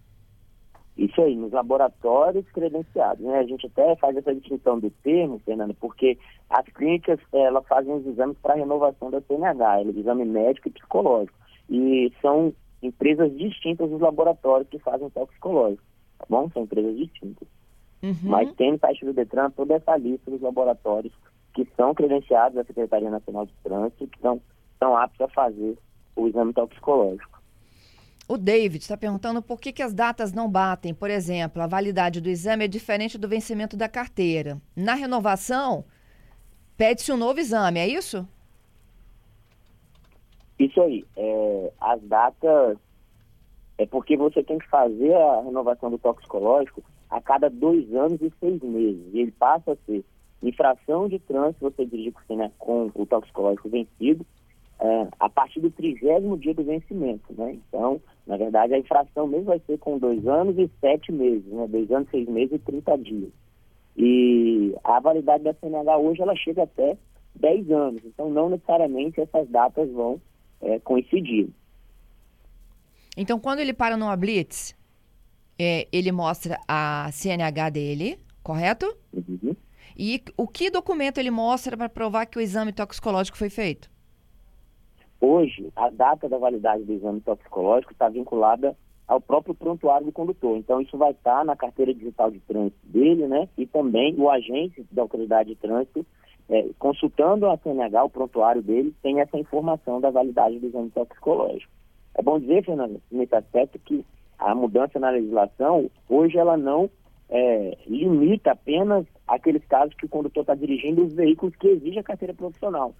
Isso 0.99 1.23
aí, 1.23 1.37
nos 1.37 1.53
laboratórios 1.53 2.45
credenciados. 2.51 3.25
Né? 3.25 3.39
A 3.39 3.45
gente 3.45 3.67
até 3.67 3.95
faz 3.97 4.17
essa 4.17 4.35
distinção 4.35 4.81
do 4.81 4.91
termo, 4.91 5.41
Fernando, 5.45 5.73
porque 5.75 6.19
as 6.51 6.67
clínicas 6.67 7.21
elas 7.33 7.65
fazem 7.69 7.95
os 7.95 8.05
exames 8.05 8.37
para 8.39 8.57
renovação 8.57 9.09
da 9.09 9.21
CNH, 9.21 9.83
o 9.83 9.99
exame 9.99 10.25
médico 10.25 10.67
e 10.67 10.73
psicológico. 10.73 11.39
E 11.71 12.13
são 12.21 12.53
empresas 12.83 13.33
distintas 13.39 13.89
dos 13.89 14.01
laboratórios 14.01 14.69
que 14.69 14.81
fazem 14.81 15.09
toxicológico, 15.11 15.85
tá 16.19 16.27
bom? 16.29 16.51
São 16.51 16.65
empresas 16.65 16.97
distintas. 16.97 17.47
Uhum. 18.03 18.15
Mas 18.25 18.53
tem 18.55 18.73
no 18.73 18.79
site 18.79 19.05
do 19.05 19.13
Detran 19.13 19.51
toda 19.51 19.75
essa 19.75 19.97
lista 19.97 20.31
dos 20.31 20.41
laboratórios 20.41 21.13
que 21.55 21.65
são 21.77 21.95
credenciados 21.95 22.57
da 22.57 22.65
Secretaria 22.65 23.11
Nacional 23.11 23.47
de 23.47 23.53
Trânsito, 23.63 24.07
que 24.09 24.21
são, 24.21 24.41
são 24.81 24.97
aptos 24.97 25.21
a 25.21 25.29
fazer 25.29 25.79
o 26.17 26.27
exame 26.27 26.53
toxicológico. 26.53 27.38
O 28.29 28.37
David 28.37 28.83
está 28.83 28.95
perguntando 28.95 29.41
por 29.41 29.59
que, 29.59 29.73
que 29.73 29.83
as 29.83 29.95
datas 29.95 30.35
não 30.35 30.51
batem. 30.51 30.93
Por 30.93 31.09
exemplo, 31.09 31.63
a 31.63 31.67
validade 31.67 32.21
do 32.21 32.29
exame 32.29 32.67
é 32.67 32.69
diferente 32.69 33.17
do 33.17 33.27
vencimento 33.27 33.75
da 33.75 33.89
carteira. 33.89 34.61
Na 34.77 34.93
renovação, 34.93 35.87
pede-se 36.77 37.11
um 37.11 37.17
novo 37.17 37.41
exame, 37.41 37.81
é 37.81 37.89
isso? 37.89 38.29
Isso 40.59 40.79
aí. 40.83 41.07
É, 41.17 41.73
as 41.81 42.03
datas 42.03 42.77
é 43.79 43.87
porque 43.87 44.15
você 44.15 44.43
tem 44.43 44.59
que 44.59 44.69
fazer 44.69 45.15
a 45.15 45.41
renovação 45.41 45.91
do 45.91 45.97
toxicológico 45.97 46.85
a 47.09 47.23
cada 47.23 47.49
dois 47.49 47.91
anos 47.95 48.21
e 48.21 48.31
seis 48.39 48.61
meses. 48.63 49.03
E 49.15 49.21
ele 49.21 49.33
passa 49.33 49.73
a 49.73 49.77
ser 49.87 50.05
infração 50.43 51.09
de 51.09 51.19
trânsito, 51.19 51.61
você 51.61 51.87
dirigir 51.87 52.13
com 52.59 52.91
o 52.95 53.07
toxicológico 53.07 53.71
vencido, 53.71 54.27
é, 54.81 55.09
a 55.19 55.29
partir 55.29 55.61
do 55.61 55.71
trigésimo 55.71 56.39
dia 56.39 56.55
do 56.55 56.63
vencimento, 56.63 57.35
né? 57.37 57.59
Então, 57.69 58.01
na 58.27 58.37
verdade, 58.37 58.75
a 58.75 58.79
infração 58.79 59.27
mesmo 59.27 59.47
vai 59.47 59.61
ser 59.67 59.79
com 59.79 59.99
dois 59.99 60.27
anos 60.27 60.57
e 60.59 60.71
sete 60.81 61.11
meses, 61.11 61.47
né? 61.47 61.67
Dois 61.67 61.91
anos, 61.91 62.09
seis 62.11 62.29
meses 62.29 62.55
e 62.55 62.59
trinta 62.59 62.97
dias. 62.97 63.31
E 63.97 64.75
a 64.85 65.01
validade 65.01 65.43
da 65.43 65.55
CNH 65.55 65.99
hoje, 65.99 66.23
ela 66.23 66.37
chega 66.37 66.63
até 66.63 66.97
dez 67.35 67.69
anos. 67.71 68.03
Então, 68.05 68.31
não 68.31 68.49
necessariamente 68.49 69.21
essas 69.21 69.49
datas 69.49 69.91
vão 69.91 70.21
é, 70.61 70.79
coincidir. 70.79 71.49
Então, 73.17 73.41
quando 73.41 73.59
ele 73.59 73.73
para 73.73 73.97
numa 73.97 74.17
blitz, 74.17 74.77
é, 75.59 75.89
ele 75.91 76.13
mostra 76.13 76.57
a 76.69 77.11
CNH 77.11 77.71
dele, 77.71 78.19
correto? 78.45 78.97
Uhum. 79.13 79.57
E 79.97 80.23
o 80.37 80.47
que 80.47 80.71
documento 80.71 81.19
ele 81.19 81.31
mostra 81.31 81.77
para 81.77 81.89
provar 81.89 82.27
que 82.27 82.39
o 82.39 82.41
exame 82.41 82.73
toxicológico 82.73 83.37
foi 83.37 83.51
feito? 83.51 83.91
Hoje, 85.21 85.73
a 85.75 85.91
data 85.91 86.29
da 86.29 86.39
validade 86.39 86.85
do 86.85 86.93
exame 86.93 87.21
toxicológico 87.21 87.93
está 87.93 88.09
vinculada 88.09 88.77
ao 89.07 89.21
próprio 89.21 89.55
prontuário 89.55 90.07
do 90.07 90.13
condutor. 90.13 90.57
Então, 90.57 90.81
isso 90.81 90.97
vai 90.97 91.13
estar 91.13 91.45
na 91.45 91.57
carteira 91.57 91.93
digital 91.93 92.31
de 92.31 92.41
trânsito 92.41 92.87
dele, 92.87 93.27
né? 93.27 93.49
E 93.57 93.67
também 93.67 94.15
o 94.19 94.31
agente 94.31 94.87
da 94.93 95.03
autoridade 95.03 95.49
de 95.49 95.57
trânsito, 95.57 96.07
é, 96.49 96.69
consultando 96.79 97.47
a 97.47 97.57
CNH, 97.57 98.05
o 98.05 98.11
prontuário 98.11 98.63
dele, 98.63 98.95
tem 99.03 99.21
essa 99.21 99.39
informação 99.39 100.01
da 100.01 100.11
validade 100.11 100.59
do 100.59 100.67
exame 100.67 100.91
toxicológico. 100.91 101.73
É 102.15 102.23
bom 102.23 102.39
dizer, 102.39 102.65
Fernando, 102.65 103.01
nesse 103.11 103.35
aspecto, 103.35 103.79
que 103.79 104.05
a 104.39 104.55
mudança 104.55 104.99
na 104.99 105.11
legislação, 105.11 105.91
hoje 106.09 106.39
ela 106.39 106.57
não 106.57 106.89
é, 107.29 107.77
limita 107.87 108.53
apenas 108.53 109.07
aqueles 109.27 109.65
casos 109.67 109.95
que 109.95 110.07
o 110.07 110.09
condutor 110.09 110.43
está 110.43 110.55
dirigindo 110.55 111.05
os 111.05 111.13
veículos 111.13 111.55
que 111.57 111.69
exigem 111.69 111.99
a 111.99 112.05
carteira 112.05 112.35
profissional. 112.35 112.95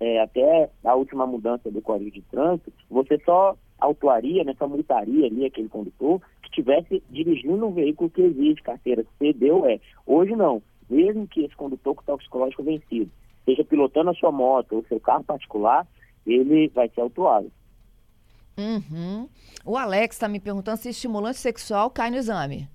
É, 0.00 0.20
até 0.22 0.70
a 0.84 0.94
última 0.94 1.26
mudança 1.26 1.70
do 1.70 1.82
Código 1.82 2.10
de 2.10 2.22
Trânsito, 2.22 2.72
você 2.88 3.20
só 3.24 3.56
autuaria, 3.78 4.44
né, 4.44 4.54
só 4.58 4.66
multaria 4.66 5.26
ali 5.26 5.44
aquele 5.44 5.68
condutor 5.68 6.20
que 6.42 6.48
estivesse 6.48 7.02
dirigindo 7.10 7.66
um 7.66 7.72
veículo 7.72 8.10
que 8.10 8.22
exige 8.22 8.62
carteira 8.62 9.04
C, 9.18 9.32
D 9.32 9.50
ou 9.50 9.68
E. 9.68 9.80
Hoje 10.06 10.34
não. 10.34 10.62
Mesmo 10.88 11.26
que 11.26 11.44
esse 11.44 11.54
condutor 11.54 11.94
com 11.94 12.02
toxicológico 12.02 12.62
vencido 12.62 13.10
esteja 13.40 13.64
pilotando 13.64 14.10
a 14.10 14.14
sua 14.14 14.32
moto 14.32 14.76
ou 14.76 14.84
seu 14.84 14.98
carro 15.00 15.24
particular, 15.24 15.86
ele 16.26 16.68
vai 16.68 16.88
ser 16.88 17.00
autuado. 17.00 17.50
Uhum. 18.58 19.28
O 19.64 19.76
Alex 19.76 20.16
está 20.16 20.28
me 20.28 20.40
perguntando 20.40 20.78
se 20.78 20.88
estimulante 20.88 21.38
sexual 21.38 21.90
cai 21.90 22.10
no 22.10 22.16
exame. 22.16 22.68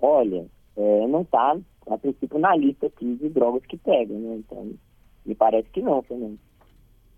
Olha, 0.00 0.46
é, 0.76 1.06
não 1.06 1.22
está, 1.22 1.56
a 1.88 1.98
princípio, 1.98 2.38
na 2.38 2.54
lista 2.56 2.86
aqui 2.86 3.14
de 3.14 3.28
drogas 3.28 3.64
que 3.66 3.76
pegam, 3.76 4.18
né? 4.18 4.36
Então, 4.36 4.72
me 5.24 5.34
parece 5.34 5.68
que 5.70 5.80
não, 5.80 6.02
Fernando. 6.02 6.38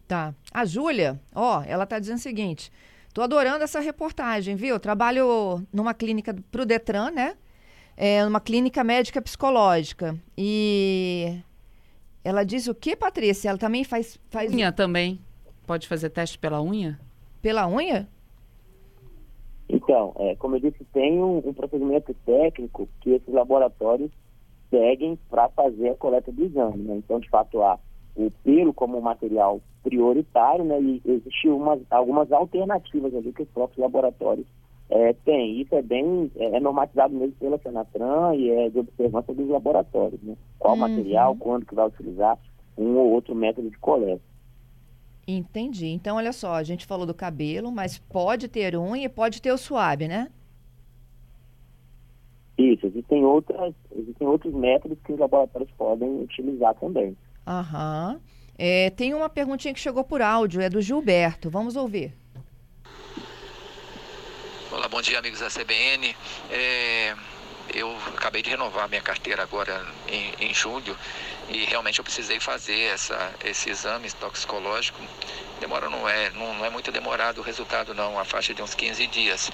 Tá. 0.07 0.35
A 0.53 0.65
Júlia, 0.65 1.21
ó, 1.35 1.63
ela 1.63 1.87
tá 1.87 1.99
dizendo 1.99 2.17
o 2.17 2.21
seguinte: 2.21 2.73
tô 3.15 3.23
adorando 3.23 3.63
essa 3.63 3.81
reportagem, 3.81 4.57
viu? 4.57 4.75
Eu 4.75 4.81
trabalho 4.81 5.63
numa 5.73 5.95
clínica 5.95 6.35
pro 6.51 6.67
Detran, 6.67 7.11
né? 7.11 7.37
É, 7.97 8.25
numa 8.25 8.41
clínica 8.41 8.83
médica 8.83 9.21
psicológica. 9.21 10.17
E 10.37 11.39
ela 12.25 12.45
diz 12.45 12.67
o 12.67 12.75
que, 12.75 12.97
Patrícia? 12.97 13.51
Ela 13.51 13.59
também 13.59 13.85
faz. 13.85 14.19
faz... 14.31 14.53
Unha 14.53 14.73
também. 14.73 15.21
Pode 15.67 15.87
fazer 15.87 16.11
teste 16.11 16.39
pela 16.39 16.61
unha? 16.63 16.99
Pela 17.41 17.69
unha? 17.69 18.09
Então, 19.69 20.13
é, 20.19 20.35
como 20.35 20.57
eu 20.57 20.61
disse, 20.61 20.85
tem 20.93 21.23
um, 21.23 21.39
um 21.39 21.55
procedimento 21.55 22.13
técnico 22.27 22.89
que 23.01 23.11
esses 23.11 23.33
laboratórios 23.33 24.11
seguem 24.71 25.19
para 25.29 25.49
fazer 25.51 25.91
a 25.91 25.97
coleta 25.97 26.33
do 26.33 26.45
exame. 26.45 26.83
Né? 26.85 26.97
Então, 26.97 27.21
de 27.21 27.29
fato, 27.29 27.61
há 27.63 27.79
o 28.17 28.31
pelo 28.43 28.73
como 28.73 29.01
material 29.01 29.61
prioritário, 29.83 30.65
né? 30.65 30.81
E 30.81 31.03
existem 31.05 31.51
umas, 31.51 31.81
algumas 31.91 32.31
alternativas 32.33 33.15
ali 33.15 33.33
que 33.33 33.43
os 33.43 33.49
próprios 33.49 33.79
laboratórios 33.79 34.47
é, 34.91 35.13
têm. 35.13 35.61
Isso 35.61 35.75
é 35.75 35.83
bem 35.83 36.31
é, 36.37 36.57
é, 36.57 36.61
normatizado 36.61 37.15
mesmo 37.15 37.35
pela 37.37 37.59
Senatran 37.59 38.35
e 38.35 38.51
é 38.51 38.69
de 38.69 38.79
observância 38.79 39.33
dos 39.33 39.49
laboratórios, 39.49 40.21
né? 40.23 40.37
Qual 40.59 40.75
uhum. 40.75 40.81
material, 40.81 41.37
quando 41.37 41.67
que 41.67 41.75
vai 41.75 41.87
utilizar 41.87 42.39
um 42.77 42.97
ou 42.97 43.11
outro 43.11 43.35
método 43.35 43.71
de 43.71 43.79
coleta. 43.79 44.23
Entendi. 45.27 45.87
Então, 45.89 46.17
olha 46.17 46.33
só, 46.33 46.55
a 46.55 46.63
gente 46.63 46.87
falou 46.87 47.07
do 47.07 47.15
cabelo, 47.15 47.71
mas 47.71 47.99
pode 47.99 48.49
ter 48.49 48.77
unha 48.77 49.05
e 49.05 49.09
pode 49.09 49.41
ter 49.41 49.53
o 49.53 49.59
suave, 49.59 50.09
né? 50.09 50.29
Isso, 52.61 52.87
existem, 52.87 53.25
outras, 53.25 53.75
existem 53.97 54.27
outros 54.29 54.53
métodos 54.53 54.99
que 55.03 55.15
os 55.15 55.19
laboratórios 55.19 55.71
podem 55.79 56.23
utilizar 56.23 56.75
também. 56.75 57.17
Aham. 57.47 58.21
É, 58.59 58.91
tem 58.91 59.15
uma 59.15 59.31
perguntinha 59.31 59.73
que 59.73 59.81
chegou 59.81 60.05
por 60.05 60.21
áudio, 60.21 60.61
é 60.61 60.69
do 60.69 60.83
Gilberto. 60.83 61.49
Vamos 61.49 61.75
ouvir. 61.75 62.13
Olá, 64.71 64.87
bom 64.89 65.01
dia, 65.01 65.19
amigos 65.19 65.41
da 65.41 65.49
CBN. 65.49 66.15
É, 66.51 67.15
eu 67.75 67.91
acabei 68.15 68.43
de 68.43 68.51
renovar 68.51 68.91
minha 68.91 69.01
carteira 69.01 69.43
agora 69.43 69.83
em, 70.07 70.51
em 70.51 70.53
julho 70.53 70.95
e 71.49 71.65
realmente 71.65 71.99
eu 71.99 72.05
precisei 72.05 72.39
fazer 72.39 72.79
essa, 72.93 73.35
esse 73.43 73.71
exame 73.71 74.11
toxicológico. 74.13 75.01
Demora 75.61 75.91
não 75.91 76.09
é, 76.09 76.31
não, 76.31 76.55
não, 76.55 76.65
é 76.65 76.71
muito 76.71 76.91
demorado 76.91 77.39
o 77.39 77.43
resultado 77.43 77.95
não, 77.95 78.19
a 78.19 78.25
faixa 78.25 78.55
de 78.55 78.63
uns 78.63 78.75
15 78.75 79.07
dias. 79.09 79.51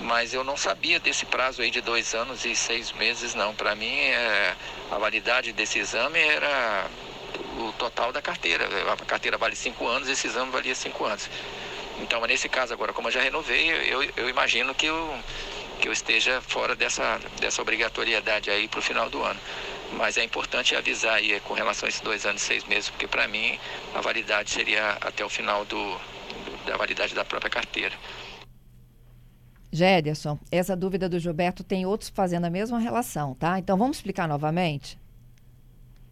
Mas 0.00 0.32
eu 0.32 0.42
não 0.42 0.56
sabia 0.56 0.98
desse 0.98 1.26
prazo 1.26 1.60
aí 1.60 1.70
de 1.70 1.82
dois 1.82 2.14
anos 2.14 2.44
e 2.46 2.56
seis 2.56 2.90
meses 2.92 3.34
não. 3.34 3.54
Para 3.54 3.74
mim 3.74 3.98
é, 3.98 4.56
a 4.90 4.98
validade 4.98 5.52
desse 5.52 5.78
exame 5.78 6.18
era 6.18 6.86
o 7.58 7.72
total 7.72 8.10
da 8.10 8.22
carteira. 8.22 8.66
A 8.90 8.96
carteira 9.04 9.36
vale 9.36 9.54
cinco 9.54 9.86
anos, 9.86 10.08
esse 10.08 10.26
exame 10.26 10.50
valia 10.50 10.74
cinco 10.74 11.04
anos. 11.04 11.28
Então 12.00 12.20
nesse 12.26 12.48
caso 12.48 12.72
agora, 12.72 12.94
como 12.94 13.08
eu 13.08 13.12
já 13.12 13.20
renovei, 13.20 13.70
eu, 13.70 14.02
eu 14.16 14.28
imagino 14.30 14.74
que 14.74 14.86
eu 14.86 15.18
que 15.80 15.88
eu 15.88 15.92
esteja 15.92 16.42
fora 16.42 16.76
dessa, 16.76 17.18
dessa 17.40 17.62
obrigatoriedade 17.62 18.50
aí 18.50 18.68
para 18.68 18.78
o 18.78 18.82
final 18.82 19.08
do 19.08 19.22
ano. 19.24 19.40
Mas 19.96 20.16
é 20.16 20.24
importante 20.24 20.74
avisar 20.74 21.14
aí 21.14 21.38
com 21.40 21.54
relação 21.54 21.86
a 21.86 21.88
esses 21.88 22.00
dois 22.00 22.24
anos 22.24 22.42
e 22.42 22.44
seis 22.44 22.64
meses, 22.64 22.88
porque 22.88 23.06
para 23.06 23.26
mim 23.28 23.58
a 23.94 24.00
validade 24.00 24.50
seria 24.50 24.92
até 25.00 25.24
o 25.24 25.28
final 25.28 25.64
do, 25.64 25.76
do, 25.76 26.66
da 26.66 26.76
validade 26.76 27.14
da 27.14 27.24
própria 27.24 27.50
carteira. 27.50 27.94
Géderson, 29.72 30.38
essa 30.50 30.76
dúvida 30.76 31.08
do 31.08 31.18
Gilberto 31.18 31.62
tem 31.62 31.86
outros 31.86 32.10
fazendo 32.10 32.44
a 32.44 32.50
mesma 32.50 32.78
relação, 32.78 33.34
tá? 33.34 33.58
Então 33.58 33.76
vamos 33.76 33.98
explicar 33.98 34.26
novamente? 34.26 34.98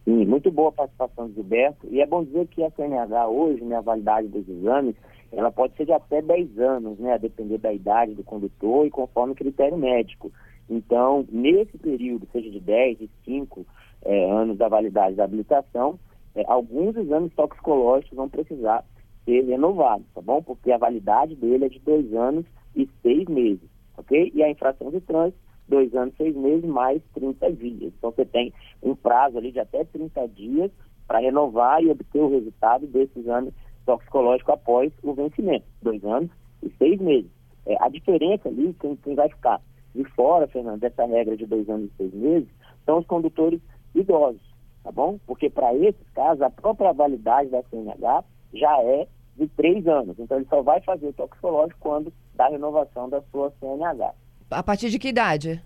Sim, 0.05 0.25
muito 0.25 0.49
boa 0.49 0.69
a 0.69 0.71
participação 0.71 1.27
do 1.27 1.33
Gilberto. 1.33 1.87
E 1.91 2.01
é 2.01 2.05
bom 2.05 2.23
dizer 2.23 2.47
que 2.47 2.63
a 2.63 2.71
CNH 2.71 3.27
hoje, 3.27 3.63
né, 3.63 3.75
a 3.75 3.81
validade 3.81 4.27
dos 4.27 4.47
exames, 4.47 4.95
ela 5.31 5.51
pode 5.51 5.75
ser 5.75 5.85
de 5.85 5.91
até 5.91 6.21
10 6.21 6.57
anos, 6.57 6.97
né, 6.99 7.13
a 7.13 7.17
depender 7.17 7.57
da 7.57 7.71
idade 7.71 8.15
do 8.15 8.23
condutor 8.23 8.87
e 8.87 8.89
conforme 8.89 9.33
o 9.33 9.35
critério 9.35 9.77
médico. 9.77 10.31
Então, 10.69 11.25
nesse 11.31 11.77
período, 11.77 12.27
seja 12.31 12.49
de 12.49 12.59
10, 12.59 12.99
de 12.99 13.09
5 13.25 13.65
é, 14.03 14.31
anos 14.31 14.57
da 14.57 14.67
validade 14.67 15.15
da 15.15 15.23
habilitação, 15.23 15.99
é, 16.35 16.43
alguns 16.47 16.95
exames 16.95 17.33
toxicológicos 17.33 18.15
vão 18.15 18.29
precisar 18.29 18.85
ser 19.25 19.45
renovados, 19.45 20.05
tá 20.13 20.21
bom? 20.21 20.41
Porque 20.41 20.71
a 20.71 20.77
validade 20.77 21.35
dele 21.35 21.65
é 21.65 21.69
de 21.69 21.79
2 21.79 22.13
anos 22.13 22.45
e 22.75 22.87
6 23.01 23.27
meses, 23.27 23.69
ok? 23.97 24.31
E 24.33 24.43
a 24.43 24.49
infração 24.49 24.91
de 24.91 25.01
trânsito, 25.01 25.39
2 25.67 25.95
anos, 25.95 26.15
6 26.17 26.35
meses, 26.35 26.65
mais 26.65 27.01
30 27.13 27.51
dias. 27.53 27.93
Então, 27.97 28.11
você 28.11 28.25
tem 28.25 28.53
um 28.81 28.95
prazo 28.95 29.37
ali 29.37 29.51
de 29.51 29.59
até 29.59 29.83
30 29.83 30.27
dias 30.29 30.71
para 31.07 31.19
renovar 31.19 31.81
e 31.81 31.89
obter 31.89 32.21
o 32.21 32.29
resultado 32.29 32.85
desse 32.85 33.19
exame 33.19 33.51
toxicológico 33.85 34.51
após 34.51 34.93
o 35.01 35.13
vencimento, 35.13 35.65
dois 35.81 36.03
anos 36.05 36.29
e 36.61 36.69
seis 36.77 36.99
meses. 37.01 37.31
É, 37.65 37.75
a 37.83 37.89
diferença 37.89 38.47
ali, 38.47 38.75
quem, 38.79 38.95
quem 38.97 39.15
vai 39.15 39.27
ficar 39.29 39.59
de 39.93 40.03
fora, 40.11 40.47
Fernando, 40.47 40.79
dessa 40.79 41.05
regra 41.05 41.35
de 41.35 41.45
dois 41.45 41.69
anos 41.69 41.89
e 41.91 41.97
seis 41.97 42.13
meses, 42.13 42.49
são 42.85 42.99
os 42.99 43.05
condutores 43.05 43.59
idosos, 43.95 44.41
tá 44.83 44.91
bom? 44.91 45.19
Porque 45.25 45.49
para 45.49 45.73
esses 45.75 46.09
casos, 46.13 46.41
a 46.41 46.49
própria 46.49 46.93
validade 46.93 47.49
da 47.49 47.63
CNH 47.63 48.23
já 48.53 48.81
é 48.81 49.07
de 49.37 49.47
três 49.47 49.87
anos. 49.87 50.17
Então, 50.19 50.37
ele 50.37 50.47
só 50.49 50.61
vai 50.61 50.81
fazer 50.81 51.07
o 51.07 51.13
toxicológico 51.13 51.79
quando 51.79 52.13
dá 52.35 52.45
a 52.45 52.49
renovação 52.49 53.09
da 53.09 53.21
sua 53.31 53.51
CNH. 53.59 54.13
A 54.51 54.63
partir 54.63 54.89
de 54.89 54.99
que 54.99 55.09
idade? 55.09 55.61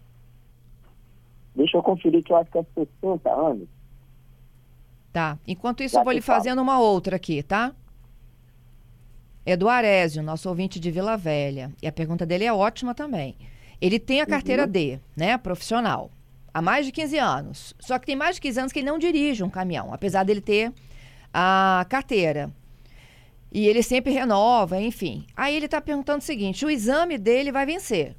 Deixa 1.56 1.78
eu 1.78 1.84
conferir 1.84 2.24
que 2.24 2.32
eu 2.32 2.38
acho 2.38 2.52
que 2.52 2.58
é 2.58 2.66
60 2.76 3.30
anos. 3.30 3.68
Tá. 5.12 5.38
Enquanto 5.48 5.84
isso, 5.84 5.94
já 5.94 6.02
eu 6.02 6.04
vou 6.04 6.14
lhe 6.14 6.22
fazendo 6.22 6.62
uma 6.62 6.80
outra 6.80 7.16
aqui, 7.16 7.44
tá? 7.44 7.74
É 9.46 9.56
do 9.56 9.70
Arésio, 9.70 10.24
nosso 10.24 10.50
ouvinte 10.50 10.80
de 10.80 10.90
Vila 10.90 11.16
Velha. 11.16 11.72
E 11.82 11.88
a 11.88 11.92
pergunta 11.92 12.26
dele 12.26 12.46
é 12.46 12.54
ótima 12.54 12.96
também. 12.96 13.36
Ele 13.84 14.00
tem 14.00 14.22
a 14.22 14.26
carteira 14.26 14.64
uhum. 14.64 14.72
D, 14.72 14.98
né, 15.14 15.38
profissional, 15.38 16.10
há 16.54 16.62
mais 16.62 16.86
de 16.86 16.92
15 16.94 17.18
anos. 17.18 17.76
Só 17.82 18.00
que 18.00 18.06
tem 18.06 18.16
mais 18.16 18.36
de 18.36 18.42
15 18.42 18.60
anos 18.62 18.72
que 18.72 18.80
ele 18.80 18.90
não 18.90 18.98
dirige 18.98 19.44
um 19.44 19.50
caminhão, 19.50 19.94
apesar 19.94 20.24
dele 20.24 20.40
ter 20.40 20.72
a 21.34 21.86
carteira. 21.90 22.50
E 23.52 23.68
ele 23.68 23.84
sempre 23.84 24.14
renova, 24.14 24.80
enfim. 24.80 25.28
Aí 25.36 25.54
ele 25.54 25.66
está 25.66 25.82
perguntando 25.82 26.20
o 26.20 26.26
seguinte: 26.26 26.66
o 26.66 26.70
exame 26.70 27.18
dele 27.18 27.52
vai 27.52 27.66
vencer. 27.66 28.16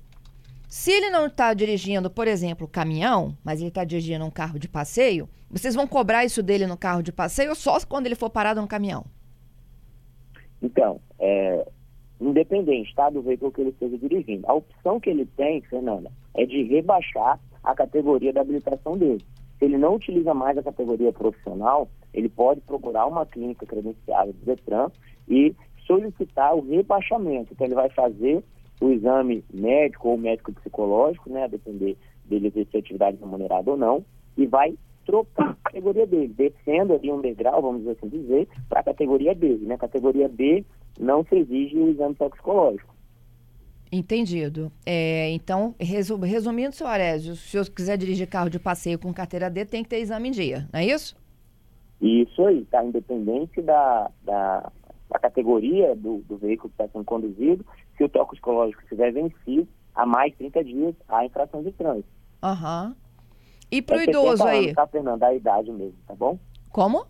Se 0.69 0.91
ele 0.91 1.09
não 1.09 1.29
está 1.29 1.55
dirigindo, 1.55 2.11
por 2.11 2.29
exemplo, 2.29 2.69
caminhão, 2.69 3.35
mas 3.43 3.61
ele 3.61 3.69
está 3.69 3.85
dirigindo 3.85 4.23
um 4.27 4.31
carro 4.31 4.59
de 4.59 4.69
passeio, 4.69 5.27
vocês 5.49 5.75
vão 5.75 5.87
cobrar 5.87 6.27
isso 6.27 6.43
dele 6.43 6.67
no 6.67 6.77
carro 6.77 7.03
de 7.03 7.11
passeio 7.11 7.49
ou 7.49 7.57
só 7.57 7.81
quando 7.89 8.05
ele 8.05 8.17
for 8.17 8.29
parado 8.29 8.61
no 8.61 8.69
caminhão? 8.69 9.07
Então, 10.61 11.01
é, 11.19 11.67
independente 12.21 12.95
tá, 12.95 13.11
do 13.11 13.23
veículo 13.23 13.53
que 13.53 13.61
ele 13.61 13.71
esteja 13.71 13.99
dirigindo, 13.99 14.47
a 14.49 14.55
opção 14.55 15.01
que 15.01 15.11
ele 15.11 15.27
tem, 15.37 15.61
Fernanda, 15.63 16.11
é 16.35 16.47
de 16.47 16.63
rebaixar 16.65 17.41
a 17.63 17.75
categoria 17.75 18.33
da 18.33 18.41
habilitação 18.41 18.97
dele. 18.97 19.25
Se 19.59 19.65
ele 19.65 19.79
não 19.79 19.95
utiliza 19.95 20.35
mais 20.35 20.59
a 20.59 20.63
categoria 20.63 21.13
profissional, 21.13 21.89
ele 22.13 22.29
pode 22.29 22.61
procurar 22.61 23.07
uma 23.07 23.25
clínica 23.25 23.67
credenciada 23.67 24.33
do 24.33 24.45
Detran 24.45 24.91
e 25.29 25.55
solicitar 25.87 26.55
o 26.55 26.61
rebaixamento. 26.61 27.53
Então, 27.53 27.67
ele 27.67 27.75
vai 27.75 27.89
fazer 27.91 28.43
o 28.81 28.91
exame 28.91 29.45
médico 29.53 30.09
ou 30.09 30.19
médico 30.19 30.53
psicológico, 30.53 31.31
né, 31.31 31.45
a 31.45 31.49
depender 31.49 31.97
dele 32.25 32.49
exercer 32.49 32.81
atividade 32.81 33.19
remunerada 33.19 33.71
ou 33.71 33.77
não, 33.77 34.05
e 34.37 34.47
vai 34.47 34.75
trocar 35.05 35.51
a 35.51 35.71
categoria 35.71 36.07
dele, 36.07 36.29
descendo 36.29 36.95
ali 36.95 37.13
um 37.13 37.21
degrau, 37.21 37.61
vamos 37.61 37.87
assim 37.87 38.09
dizer, 38.09 38.49
para 38.69 38.81
a 38.81 38.85
categoria 38.85 39.35
B. 39.35 39.59
Né? 39.63 39.77
Categoria 39.77 40.29
B 40.29 40.65
não 40.99 41.25
se 41.25 41.37
exige 41.37 41.77
o 41.77 41.91
exame 41.91 42.15
toxicológico. 42.15 42.95
Entendido. 43.91 44.73
É, 44.85 45.31
então, 45.31 45.75
resumindo, 45.79 46.75
senhor 46.75 46.91
Arésio, 46.91 47.37
se 47.37 47.57
eu 47.57 47.65
quiser 47.65 47.97
dirigir 47.97 48.29
carro 48.29 48.51
de 48.51 48.59
passeio 48.59 48.99
com 48.99 49.13
carteira 49.15 49.49
D, 49.49 49.65
tem 49.65 49.83
que 49.83 49.89
ter 49.89 49.99
exame 49.99 50.29
em 50.29 50.33
dia, 50.33 50.69
não 50.73 50.81
é 50.81 50.87
isso? 50.87 51.17
Isso 52.01 52.45
aí, 52.45 52.65
tá? 52.65 52.85
Independente 52.85 53.63
da, 53.63 54.11
da, 54.23 54.73
da 55.09 55.19
categoria 55.19 55.95
do, 55.95 56.19
do 56.29 56.37
veículo 56.37 56.71
que 56.71 56.83
está 56.83 56.93
sendo 56.93 57.05
conduzido, 57.05 57.65
se 57.97 58.05
o 58.05 58.09
toxicológico 58.09 58.83
estiver 58.83 59.13
vencido, 59.13 59.69
há 59.95 60.05
mais 60.05 60.35
30 60.37 60.65
dias, 60.65 60.95
há 61.09 61.25
infração 61.25 61.63
de 61.63 61.71
trânsito. 61.73 62.09
Aham. 62.43 62.89
Uhum. 62.89 63.05
E 63.71 63.83
pro 63.83 63.97
é 63.97 64.05
idoso 64.05 64.29
anos, 64.29 64.41
aí? 64.43 64.75
Tá, 64.75 64.87
Fernanda, 64.87 65.27
a 65.27 65.35
idade 65.35 65.71
mesmo, 65.73 65.97
tá 66.07 66.15
bom? 66.15 66.39
Como? 66.71 67.07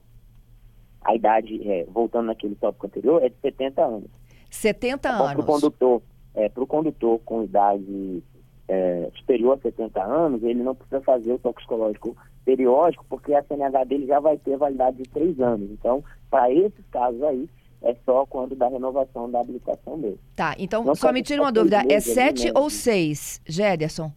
A 1.05 1.15
idade, 1.15 1.61
é, 1.71 1.85
voltando 1.85 2.27
naquele 2.27 2.55
tópico 2.55 2.87
anterior, 2.87 3.23
é 3.23 3.29
de 3.29 3.37
70 3.43 3.85
anos. 3.85 4.11
70 4.51 5.09
então, 5.09 5.25
anos. 5.25 5.33
Para 5.33 5.43
o 5.43 5.47
condutor, 5.47 6.03
é, 6.35 6.49
pro 6.49 6.67
condutor 6.67 7.21
com 7.25 7.43
idade 7.43 8.23
é, 8.69 9.11
superior 9.17 9.59
a 9.59 9.63
70 9.63 10.03
anos, 10.03 10.43
ele 10.43 10.63
não 10.63 10.75
precisa 10.75 11.01
fazer 11.01 11.33
o 11.33 11.39
toxicológico 11.39 12.17
periódico, 12.45 13.05
porque 13.09 13.35
a 13.35 13.43
CNH 13.43 13.85
dele 13.85 14.07
já 14.07 14.21
vai 14.21 14.37
ter 14.39 14.57
validade 14.57 14.99
de 14.99 15.05
3 15.05 15.41
anos. 15.41 15.71
Então, 15.71 16.03
para 16.31 16.51
esses 16.53 16.85
casos 16.91 17.23
aí, 17.23 17.49
é 17.83 17.95
só 18.05 18.25
quando 18.27 18.57
dá 18.57 18.69
renovação 18.69 19.31
da 19.31 19.41
habilitação 19.41 19.99
dele. 19.99 20.19
Tá, 20.35 20.55
então 20.59 20.83
não 20.83 20.95
só 20.95 21.13
me 21.13 21.23
tira 21.23 21.43
uma 21.43 21.53
dúvida, 21.53 21.83
é 21.89 22.01
7 22.01 22.51
ou 22.55 22.71
6, 22.71 23.43
Gederson? 23.47 24.11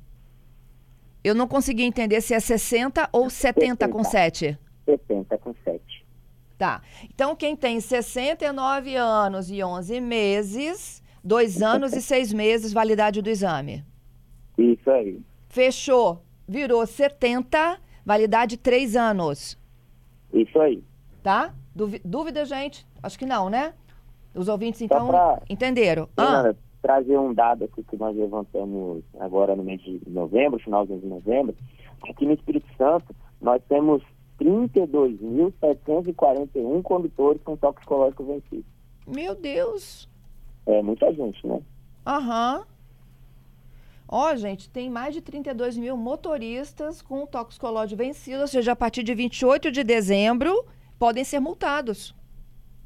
Eu 1.23 1.35
não 1.35 1.47
consegui 1.47 1.83
entender 1.83 2.21
se 2.21 2.33
é 2.33 2.39
60 2.39 3.09
ou 3.11 3.29
70 3.29 3.89
com 3.89 4.03
7. 4.03 4.57
70 4.85 5.37
com 5.39 5.53
7. 5.65 5.81
Tá. 6.57 6.81
Então, 7.03 7.35
quem 7.35 7.55
tem 7.55 7.79
69 7.79 8.95
anos 8.95 9.51
e 9.51 9.63
11 9.63 10.01
meses, 10.01 11.03
2 11.23 11.61
anos 11.61 11.93
e 11.93 12.01
6 12.01 12.33
meses, 12.33 12.73
validade 12.73 13.21
do 13.21 13.29
exame. 13.29 13.83
Isso 14.57 14.89
aí. 14.89 15.21
Fechou. 15.49 16.23
Virou 16.47 16.85
70, 16.85 17.79
validade 18.05 18.57
3 18.57 18.95
anos. 18.95 19.57
Isso 20.33 20.59
aí. 20.59 20.83
Tá? 21.21 21.53
Dúvida, 22.03 22.45
gente? 22.45 22.87
Acho 23.03 23.19
que 23.19 23.25
não, 23.25 23.49
né? 23.49 23.73
Os 24.33 24.47
ouvintes, 24.47 24.81
então, 24.81 25.07
pra... 25.07 25.41
entenderam. 25.49 26.09
ah 26.17 26.53
trazer 26.81 27.17
um 27.17 27.33
dado 27.33 27.65
aqui 27.65 27.83
que 27.83 27.97
nós 27.97 28.15
levantamos 28.15 29.03
agora 29.19 29.55
no 29.57 29.63
mês 29.63 29.81
de 29.81 30.01
novembro, 30.07 30.57
finalzinho 30.57 31.01
de 31.01 31.07
novembro. 31.07 31.53
Aqui 32.09 32.25
no 32.25 32.33
Espírito 32.33 32.67
Santo, 32.77 33.13
nós 33.41 33.61
temos 33.67 34.01
32.741 34.39 36.81
condutores 36.81 37.41
com 37.43 37.57
toxicológico 37.57 38.23
vencido. 38.23 38.65
Meu 39.07 39.35
Deus! 39.35 40.09
É 40.65 40.81
muita 40.81 41.13
gente, 41.13 41.45
né? 41.47 41.61
Aham. 42.05 42.65
Ó, 44.09 44.31
oh, 44.31 44.35
gente, 44.37 44.69
tem 44.69 44.89
mais 44.89 45.13
de 45.13 45.19
32 45.21 45.77
mil 45.77 45.97
motoristas 45.97 47.01
com 47.01 47.25
toxicológico 47.25 47.97
vencido, 47.97 48.39
ou 48.41 48.47
seja, 48.47 48.71
a 48.71 48.75
partir 48.75 49.03
de 49.03 49.13
28 49.13 49.69
de 49.69 49.83
dezembro 49.83 50.65
podem 50.97 51.25
ser 51.25 51.41
multados. 51.41 52.15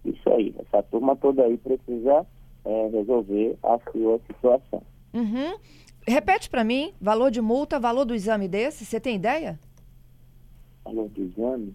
Isso 0.03 0.27
aí, 0.31 0.55
essa 0.57 0.81
turma 0.83 1.15
toda 1.15 1.43
aí 1.43 1.57
precisa 1.57 2.25
é, 2.65 2.87
resolver 2.87 3.55
a 3.61 3.77
sua 3.91 4.19
situação. 4.25 4.81
Uhum. 5.13 5.59
Repete 6.07 6.49
para 6.49 6.63
mim, 6.63 6.91
valor 6.99 7.29
de 7.29 7.39
multa, 7.39 7.79
valor 7.79 8.05
do 8.05 8.15
exame 8.15 8.47
desse, 8.47 8.83
você 8.83 8.99
tem 8.99 9.15
ideia? 9.15 9.59
Do 10.91 11.23
exame? 11.23 11.73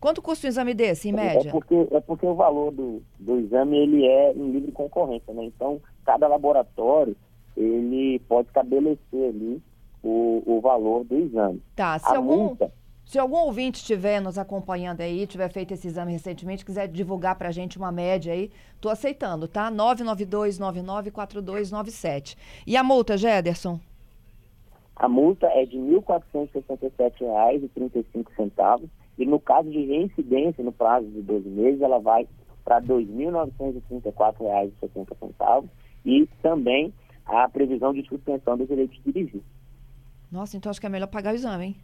Quanto 0.00 0.22
custa 0.22 0.46
um 0.46 0.50
exame 0.50 0.74
desse, 0.74 1.08
em 1.08 1.12
é, 1.12 1.14
média? 1.14 1.48
É 1.48 1.52
porque, 1.52 1.88
é 1.90 2.00
porque 2.00 2.26
o 2.26 2.34
valor 2.34 2.70
do, 2.70 3.02
do 3.18 3.40
exame 3.40 3.76
ele 3.76 4.06
é 4.06 4.32
em 4.32 4.52
livre 4.52 4.70
concorrência, 4.70 5.34
né? 5.34 5.44
Então, 5.44 5.80
cada 6.04 6.28
laboratório 6.28 7.16
ele 7.56 8.20
pode 8.20 8.48
estabelecer 8.48 9.28
ali 9.28 9.60
o, 10.02 10.42
o 10.46 10.60
valor 10.60 11.04
do 11.04 11.16
exame. 11.16 11.60
Tá, 11.74 11.98
se 11.98 12.06
a 12.06 12.16
algum... 12.16 12.36
Multa, 12.36 12.72
se 13.08 13.18
algum 13.18 13.38
ouvinte 13.38 13.80
estiver 13.80 14.20
nos 14.20 14.36
acompanhando 14.36 15.00
aí, 15.00 15.26
tiver 15.26 15.50
feito 15.50 15.72
esse 15.72 15.88
exame 15.88 16.12
recentemente, 16.12 16.62
quiser 16.62 16.86
divulgar 16.86 17.36
para 17.36 17.48
a 17.48 17.52
gente 17.52 17.78
uma 17.78 17.90
média 17.90 18.34
aí, 18.34 18.50
tô 18.82 18.90
aceitando, 18.90 19.48
tá? 19.48 19.72
992994297. 19.72 22.36
E 22.66 22.76
a 22.76 22.84
multa, 22.84 23.16
Gederson? 23.16 23.80
A 24.98 25.08
multa 25.08 25.46
é 25.46 25.64
de 25.64 25.76
R$ 25.76 26.00
1.467,35 26.00 28.88
e 29.16 29.24
no 29.24 29.38
caso 29.38 29.70
de 29.70 29.84
reincidência 29.84 30.64
no 30.64 30.72
prazo 30.72 31.06
de 31.06 31.22
12 31.22 31.48
meses, 31.48 31.80
ela 31.80 32.00
vai 32.00 32.26
para 32.64 32.78
R$ 32.78 32.88
2.934,70 32.88 35.68
e 36.04 36.26
também 36.42 36.92
a 37.24 37.48
previsão 37.48 37.94
de 37.94 38.02
suspensão 38.08 38.56
do 38.56 38.66
direito 38.66 38.94
de 38.94 39.12
dirigir. 39.12 39.42
Nossa, 40.32 40.56
então 40.56 40.70
acho 40.70 40.80
que 40.80 40.86
é 40.86 40.90
melhor 40.90 41.06
pagar 41.06 41.32
o 41.32 41.36
exame, 41.36 41.66
hein? 41.66 41.76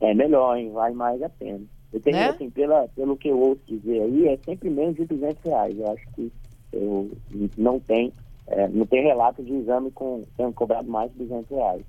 É 0.00 0.14
melhor, 0.14 0.56
hein? 0.56 0.70
Vale 0.72 0.94
mais 0.94 1.22
a 1.22 1.28
pena. 1.28 1.60
Eu 1.92 2.00
tenho, 2.00 2.16
né? 2.16 2.28
assim, 2.28 2.48
pela, 2.50 2.88
pelo 2.88 3.16
que 3.16 3.28
eu 3.28 3.38
ouço 3.38 3.60
dizer 3.66 4.02
aí, 4.02 4.28
é 4.28 4.36
sempre 4.44 4.70
menos 4.70 4.96
de 4.96 5.04
200 5.04 5.44
reais. 5.44 5.78
Eu 5.78 5.92
acho 5.92 6.08
que 6.12 6.32
eu, 6.72 7.10
não 7.56 7.78
tem, 7.80 8.12
é, 8.46 8.68
não 8.68 8.86
tem 8.86 9.02
relato 9.02 9.42
de 9.42 9.52
exame 9.52 9.90
com 9.90 10.24
tendo 10.36 10.52
cobrado 10.52 10.88
mais 10.90 11.10
de 11.12 11.18
200 11.18 11.50
reais. 11.50 11.82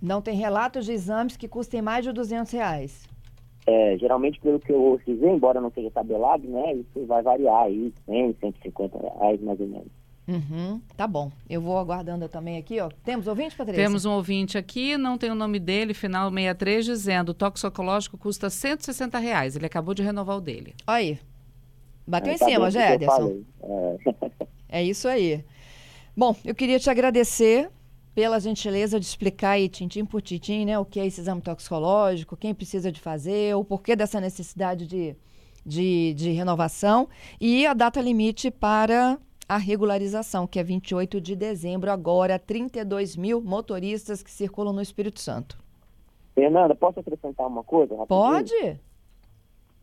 Não 0.00 0.22
tem 0.22 0.36
relatos 0.36 0.86
de 0.86 0.92
exames 0.92 1.36
que 1.36 1.48
custem 1.48 1.82
mais 1.82 2.04
de 2.04 2.12
200 2.12 2.52
reais? 2.52 3.08
É, 3.66 3.98
geralmente, 3.98 4.40
pelo 4.40 4.58
que 4.58 4.72
eu 4.72 4.80
ouço 4.80 5.04
dizer, 5.04 5.28
embora 5.28 5.60
não 5.60 5.70
seja 5.70 5.90
tabelado, 5.90 6.48
né, 6.48 6.74
isso 6.74 7.06
vai 7.06 7.22
variar 7.22 7.64
aí, 7.64 7.92
100, 8.06 8.36
150 8.40 8.98
reais 8.98 9.40
mais 9.42 9.60
ou 9.60 9.66
menos. 9.66 9.98
Uhum, 10.28 10.80
tá 10.94 11.06
bom. 11.06 11.32
Eu 11.48 11.60
vou 11.62 11.78
aguardando 11.78 12.28
também 12.28 12.58
aqui, 12.58 12.80
ó. 12.80 12.90
Temos 13.02 13.26
ouvinte, 13.26 13.56
Patrícia? 13.56 13.82
Temos 13.82 14.04
um 14.04 14.12
ouvinte 14.12 14.58
aqui, 14.58 14.98
não 14.98 15.16
tem 15.16 15.30
o 15.30 15.34
nome 15.34 15.58
dele, 15.58 15.94
final 15.94 16.30
63, 16.30 16.84
dizendo: 16.84 17.30
o 17.30 17.34
toxicológico 17.34 18.18
custa 18.18 18.50
160 18.50 19.18
reais. 19.18 19.56
Ele 19.56 19.64
acabou 19.64 19.94
de 19.94 20.02
renovar 20.02 20.36
o 20.36 20.40
dele. 20.40 20.74
Aí. 20.86 21.18
Bateu 22.06 22.32
é, 22.32 22.34
em 22.34 22.38
tá 22.38 22.44
cima, 22.44 22.70
já, 22.70 22.94
Ederson. 22.94 23.40
É. 23.62 23.96
é 24.80 24.84
isso 24.84 25.08
aí. 25.08 25.42
Bom, 26.14 26.36
eu 26.44 26.54
queria 26.54 26.78
te 26.78 26.90
agradecer 26.90 27.70
pela 28.18 28.40
gentileza 28.40 28.98
de 28.98 29.06
explicar 29.06 29.50
aí, 29.50 29.68
tintim 29.68 30.04
por 30.04 30.20
tintim, 30.20 30.64
né, 30.64 30.76
o 30.76 30.84
que 30.84 30.98
é 30.98 31.06
esse 31.06 31.20
exame 31.20 31.40
toxicológico, 31.40 32.36
quem 32.36 32.52
precisa 32.52 32.90
de 32.90 33.00
fazer, 33.00 33.54
o 33.54 33.62
porquê 33.62 33.94
dessa 33.94 34.20
necessidade 34.20 34.88
de, 34.88 35.14
de, 35.64 36.14
de 36.14 36.32
renovação 36.32 37.08
e 37.40 37.64
a 37.64 37.72
data 37.72 38.00
limite 38.00 38.50
para 38.50 39.16
a 39.48 39.56
regularização, 39.56 40.48
que 40.48 40.58
é 40.58 40.64
28 40.64 41.20
de 41.20 41.36
dezembro, 41.36 41.92
agora 41.92 42.40
32 42.40 43.16
mil 43.16 43.40
motoristas 43.40 44.20
que 44.20 44.32
circulam 44.32 44.72
no 44.72 44.82
Espírito 44.82 45.20
Santo. 45.20 45.56
Fernanda, 46.34 46.74
posso 46.74 46.98
acrescentar 46.98 47.46
uma 47.46 47.62
coisa? 47.62 47.94
Rapidinho? 47.94 48.08
Pode. 48.08 48.80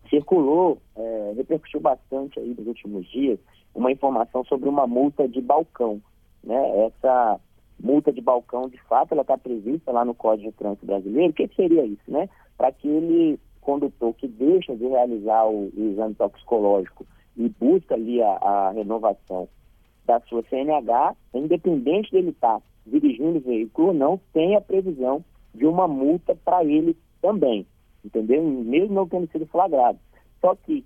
Circulou, 0.09 0.77
é, 0.97 1.33
repercutiu 1.37 1.79
bastante 1.79 2.37
aí 2.37 2.53
nos 2.53 2.67
últimos 2.67 3.09
dias, 3.09 3.39
uma 3.73 3.93
informação 3.93 4.43
sobre 4.43 4.67
uma 4.67 4.85
multa 4.85 5.25
de 5.25 5.39
balcão. 5.39 6.01
Né? 6.43 6.85
Essa 6.85 7.39
multa 7.79 8.11
de 8.11 8.21
balcão, 8.21 8.69
de 8.69 8.77
fato, 8.83 9.11
ela 9.11 9.21
está 9.21 9.37
prevista 9.37 9.91
lá 9.91 10.05
no 10.05 10.13
Código 10.13 10.49
de 10.49 10.57
Trânsito 10.57 10.85
Brasileiro. 10.85 11.31
O 11.31 11.33
que, 11.33 11.47
seria 11.55 11.85
isso? 11.85 12.09
Né? 12.09 12.29
Para 12.57 12.69
aquele 12.69 13.39
condutor 13.61 14.13
que 14.13 14.27
deixa 14.27 14.75
de 14.75 14.87
realizar 14.87 15.45
o, 15.45 15.71
o 15.75 15.91
exame 15.91 16.15
toxicológico 16.15 17.05
e 17.35 17.49
busca 17.49 17.95
ali 17.95 18.21
a, 18.21 18.37
a 18.37 18.71
renovação 18.71 19.47
da 20.05 20.19
sua 20.21 20.43
CNH, 20.43 21.15
independente 21.33 22.11
dele 22.11 22.29
estar 22.29 22.59
tá 22.59 22.61
dirigindo 22.85 23.39
o 23.39 23.41
veículo 23.41 23.87
ou 23.87 23.93
não, 23.93 24.19
tem 24.31 24.55
a 24.55 24.61
previsão 24.61 25.23
de 25.53 25.65
uma 25.65 25.87
multa 25.87 26.35
para 26.45 26.63
ele 26.63 26.95
também, 27.21 27.65
entendeu? 28.03 28.43
Mesmo 28.43 28.93
não 28.93 29.07
tendo 29.07 29.29
sido 29.31 29.47
flagrado. 29.47 29.97
Só 30.39 30.55
que 30.55 30.85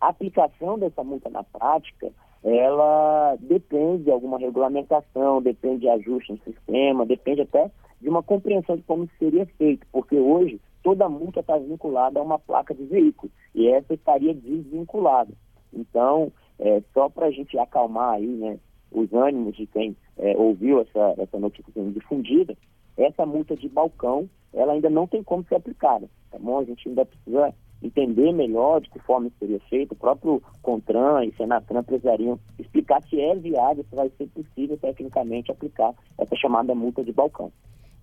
A 0.00 0.08
aplicação 0.08 0.78
dessa 0.78 1.04
multa 1.04 1.28
na 1.28 1.44
prática, 1.44 2.10
ela 2.42 3.36
depende 3.40 4.04
de 4.04 4.10
alguma 4.10 4.38
regulamentação, 4.38 5.42
depende 5.42 5.80
de 5.80 5.88
ajuste 5.88 6.32
no 6.32 6.38
sistema, 6.38 7.04
depende 7.04 7.42
até 7.42 7.70
de 8.00 8.08
uma 8.08 8.22
compreensão 8.22 8.76
de 8.76 8.82
como 8.82 9.08
seria 9.18 9.44
feito, 9.58 9.86
porque 9.92 10.16
hoje 10.16 10.60
toda 10.82 11.08
multa 11.08 11.40
está 11.40 11.58
vinculada 11.58 12.18
a 12.18 12.22
uma 12.22 12.38
placa 12.38 12.74
de 12.74 12.84
veículo 12.84 13.30
e 13.54 13.68
essa 13.68 13.92
estaria 13.92 14.32
desvinculada. 14.32 15.32
Então, 15.72 16.32
é, 16.58 16.82
só 16.94 17.08
para 17.08 17.26
a 17.26 17.30
gente 17.30 17.58
acalmar 17.58 18.14
aí, 18.14 18.26
né, 18.26 18.58
os 18.90 19.12
ânimos 19.12 19.56
de 19.56 19.66
quem 19.66 19.94
é, 20.16 20.36
ouviu 20.36 20.80
essa, 20.80 21.14
essa 21.18 21.38
notícia 21.38 21.72
sendo 21.72 21.92
difundida, 21.92 22.56
essa 22.96 23.24
multa 23.24 23.54
de 23.54 23.68
balcão, 23.68 24.28
ela 24.52 24.72
ainda 24.72 24.90
não 24.90 25.06
tem 25.06 25.22
como 25.22 25.44
ser 25.44 25.56
aplicada, 25.56 26.08
tá 26.30 26.38
bom? 26.38 26.58
A 26.58 26.64
gente 26.64 26.88
ainda 26.88 27.04
precisa 27.04 27.54
entender 27.82 28.32
melhor 28.32 28.80
de 28.80 28.90
que 28.90 28.98
forma 29.00 29.28
isso 29.28 29.36
seria 29.38 29.60
feito. 29.68 29.92
O 29.92 29.96
próprio 29.96 30.42
CONTRAN 30.62 31.24
e 31.24 31.34
Senatran 31.36 31.82
precisariam 31.82 32.38
explicar 32.58 33.02
se 33.08 33.20
é 33.20 33.34
viável, 33.34 33.84
se 33.88 33.96
vai 33.96 34.10
ser 34.16 34.26
possível 34.28 34.76
tecnicamente 34.78 35.50
aplicar 35.50 35.94
essa 36.18 36.36
chamada 36.36 36.74
multa 36.74 37.02
de 37.02 37.12
balcão. 37.12 37.52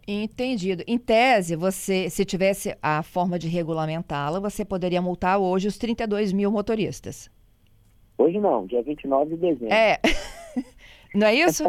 Entendido. 0.07 0.83
Em 0.87 0.97
tese, 0.97 1.55
você, 1.55 2.09
se 2.09 2.23
tivesse 2.23 2.77
a 2.81 3.03
forma 3.03 3.37
de 3.37 3.49
regulamentá-la, 3.49 4.39
você 4.39 4.63
poderia 4.63 5.01
multar 5.01 5.37
hoje 5.37 5.67
os 5.67 5.77
32 5.77 6.31
mil 6.31 6.49
motoristas. 6.49 7.29
Hoje 8.17 8.39
não, 8.39 8.65
dia 8.65 8.81
29 8.81 9.35
de 9.35 9.41
dezembro. 9.41 9.73
É. 9.73 9.99
não 11.13 11.27
é 11.27 11.35
isso? 11.35 11.63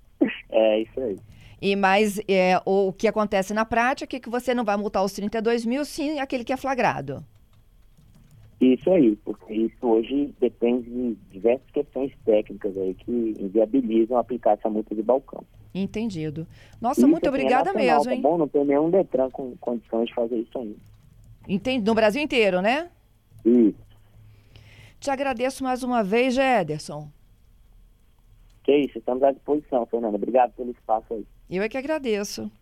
é, 0.50 0.80
isso 0.82 1.00
aí. 1.00 1.16
E 1.60 1.74
mais 1.74 2.20
é, 2.28 2.60
o 2.64 2.92
que 2.92 3.08
acontece 3.08 3.52
na 3.52 3.64
prática 3.64 4.16
é 4.16 4.20
que 4.20 4.30
você 4.30 4.54
não 4.54 4.64
vai 4.64 4.76
multar 4.76 5.02
os 5.02 5.12
32 5.12 5.64
mil, 5.64 5.84
sim 5.84 6.20
aquele 6.20 6.44
que 6.44 6.52
é 6.52 6.56
flagrado. 6.56 7.24
Isso 8.60 8.90
aí, 8.90 9.14
porque 9.24 9.54
isso 9.54 9.86
hoje 9.86 10.34
depende 10.40 10.90
de 10.90 11.14
diversas 11.30 11.70
questões 11.70 12.12
técnicas 12.24 12.76
aí 12.76 12.94
que 12.94 13.34
inviabilizam 13.38 14.18
aplicar 14.18 14.54
essa 14.54 14.68
multa 14.68 14.94
de 14.94 15.02
balcão. 15.02 15.44
Entendido. 15.72 16.46
Nossa, 16.80 17.00
isso 17.00 17.08
muito 17.08 17.28
assim, 17.28 17.36
obrigada 17.36 17.70
é 17.70 17.72
nacional, 17.72 17.98
mesmo, 17.98 18.12
hein? 18.12 18.22
Tá 18.22 18.28
bom, 18.28 18.38
não 18.38 18.48
tem 18.48 18.64
nenhum 18.64 18.90
Detran 18.90 19.30
com 19.30 19.56
condições 19.58 20.08
de 20.08 20.14
fazer 20.14 20.38
isso 20.38 20.58
ainda. 20.58 20.76
Entendi. 21.46 21.84
No 21.86 21.94
Brasil 21.94 22.20
inteiro, 22.20 22.60
né? 22.60 22.90
Isso. 23.44 23.78
Te 24.98 25.10
agradeço 25.10 25.62
mais 25.62 25.84
uma 25.84 26.02
vez, 26.02 26.36
Ederson. 26.36 27.08
Que 28.64 28.76
isso, 28.76 28.98
estamos 28.98 29.22
à 29.22 29.30
disposição, 29.30 29.86
Fernanda. 29.86 30.16
Obrigado 30.16 30.52
pelo 30.54 30.72
espaço 30.72 31.14
aí. 31.14 31.24
Eu 31.48 31.62
é 31.62 31.68
que 31.68 31.78
agradeço. 31.78 32.50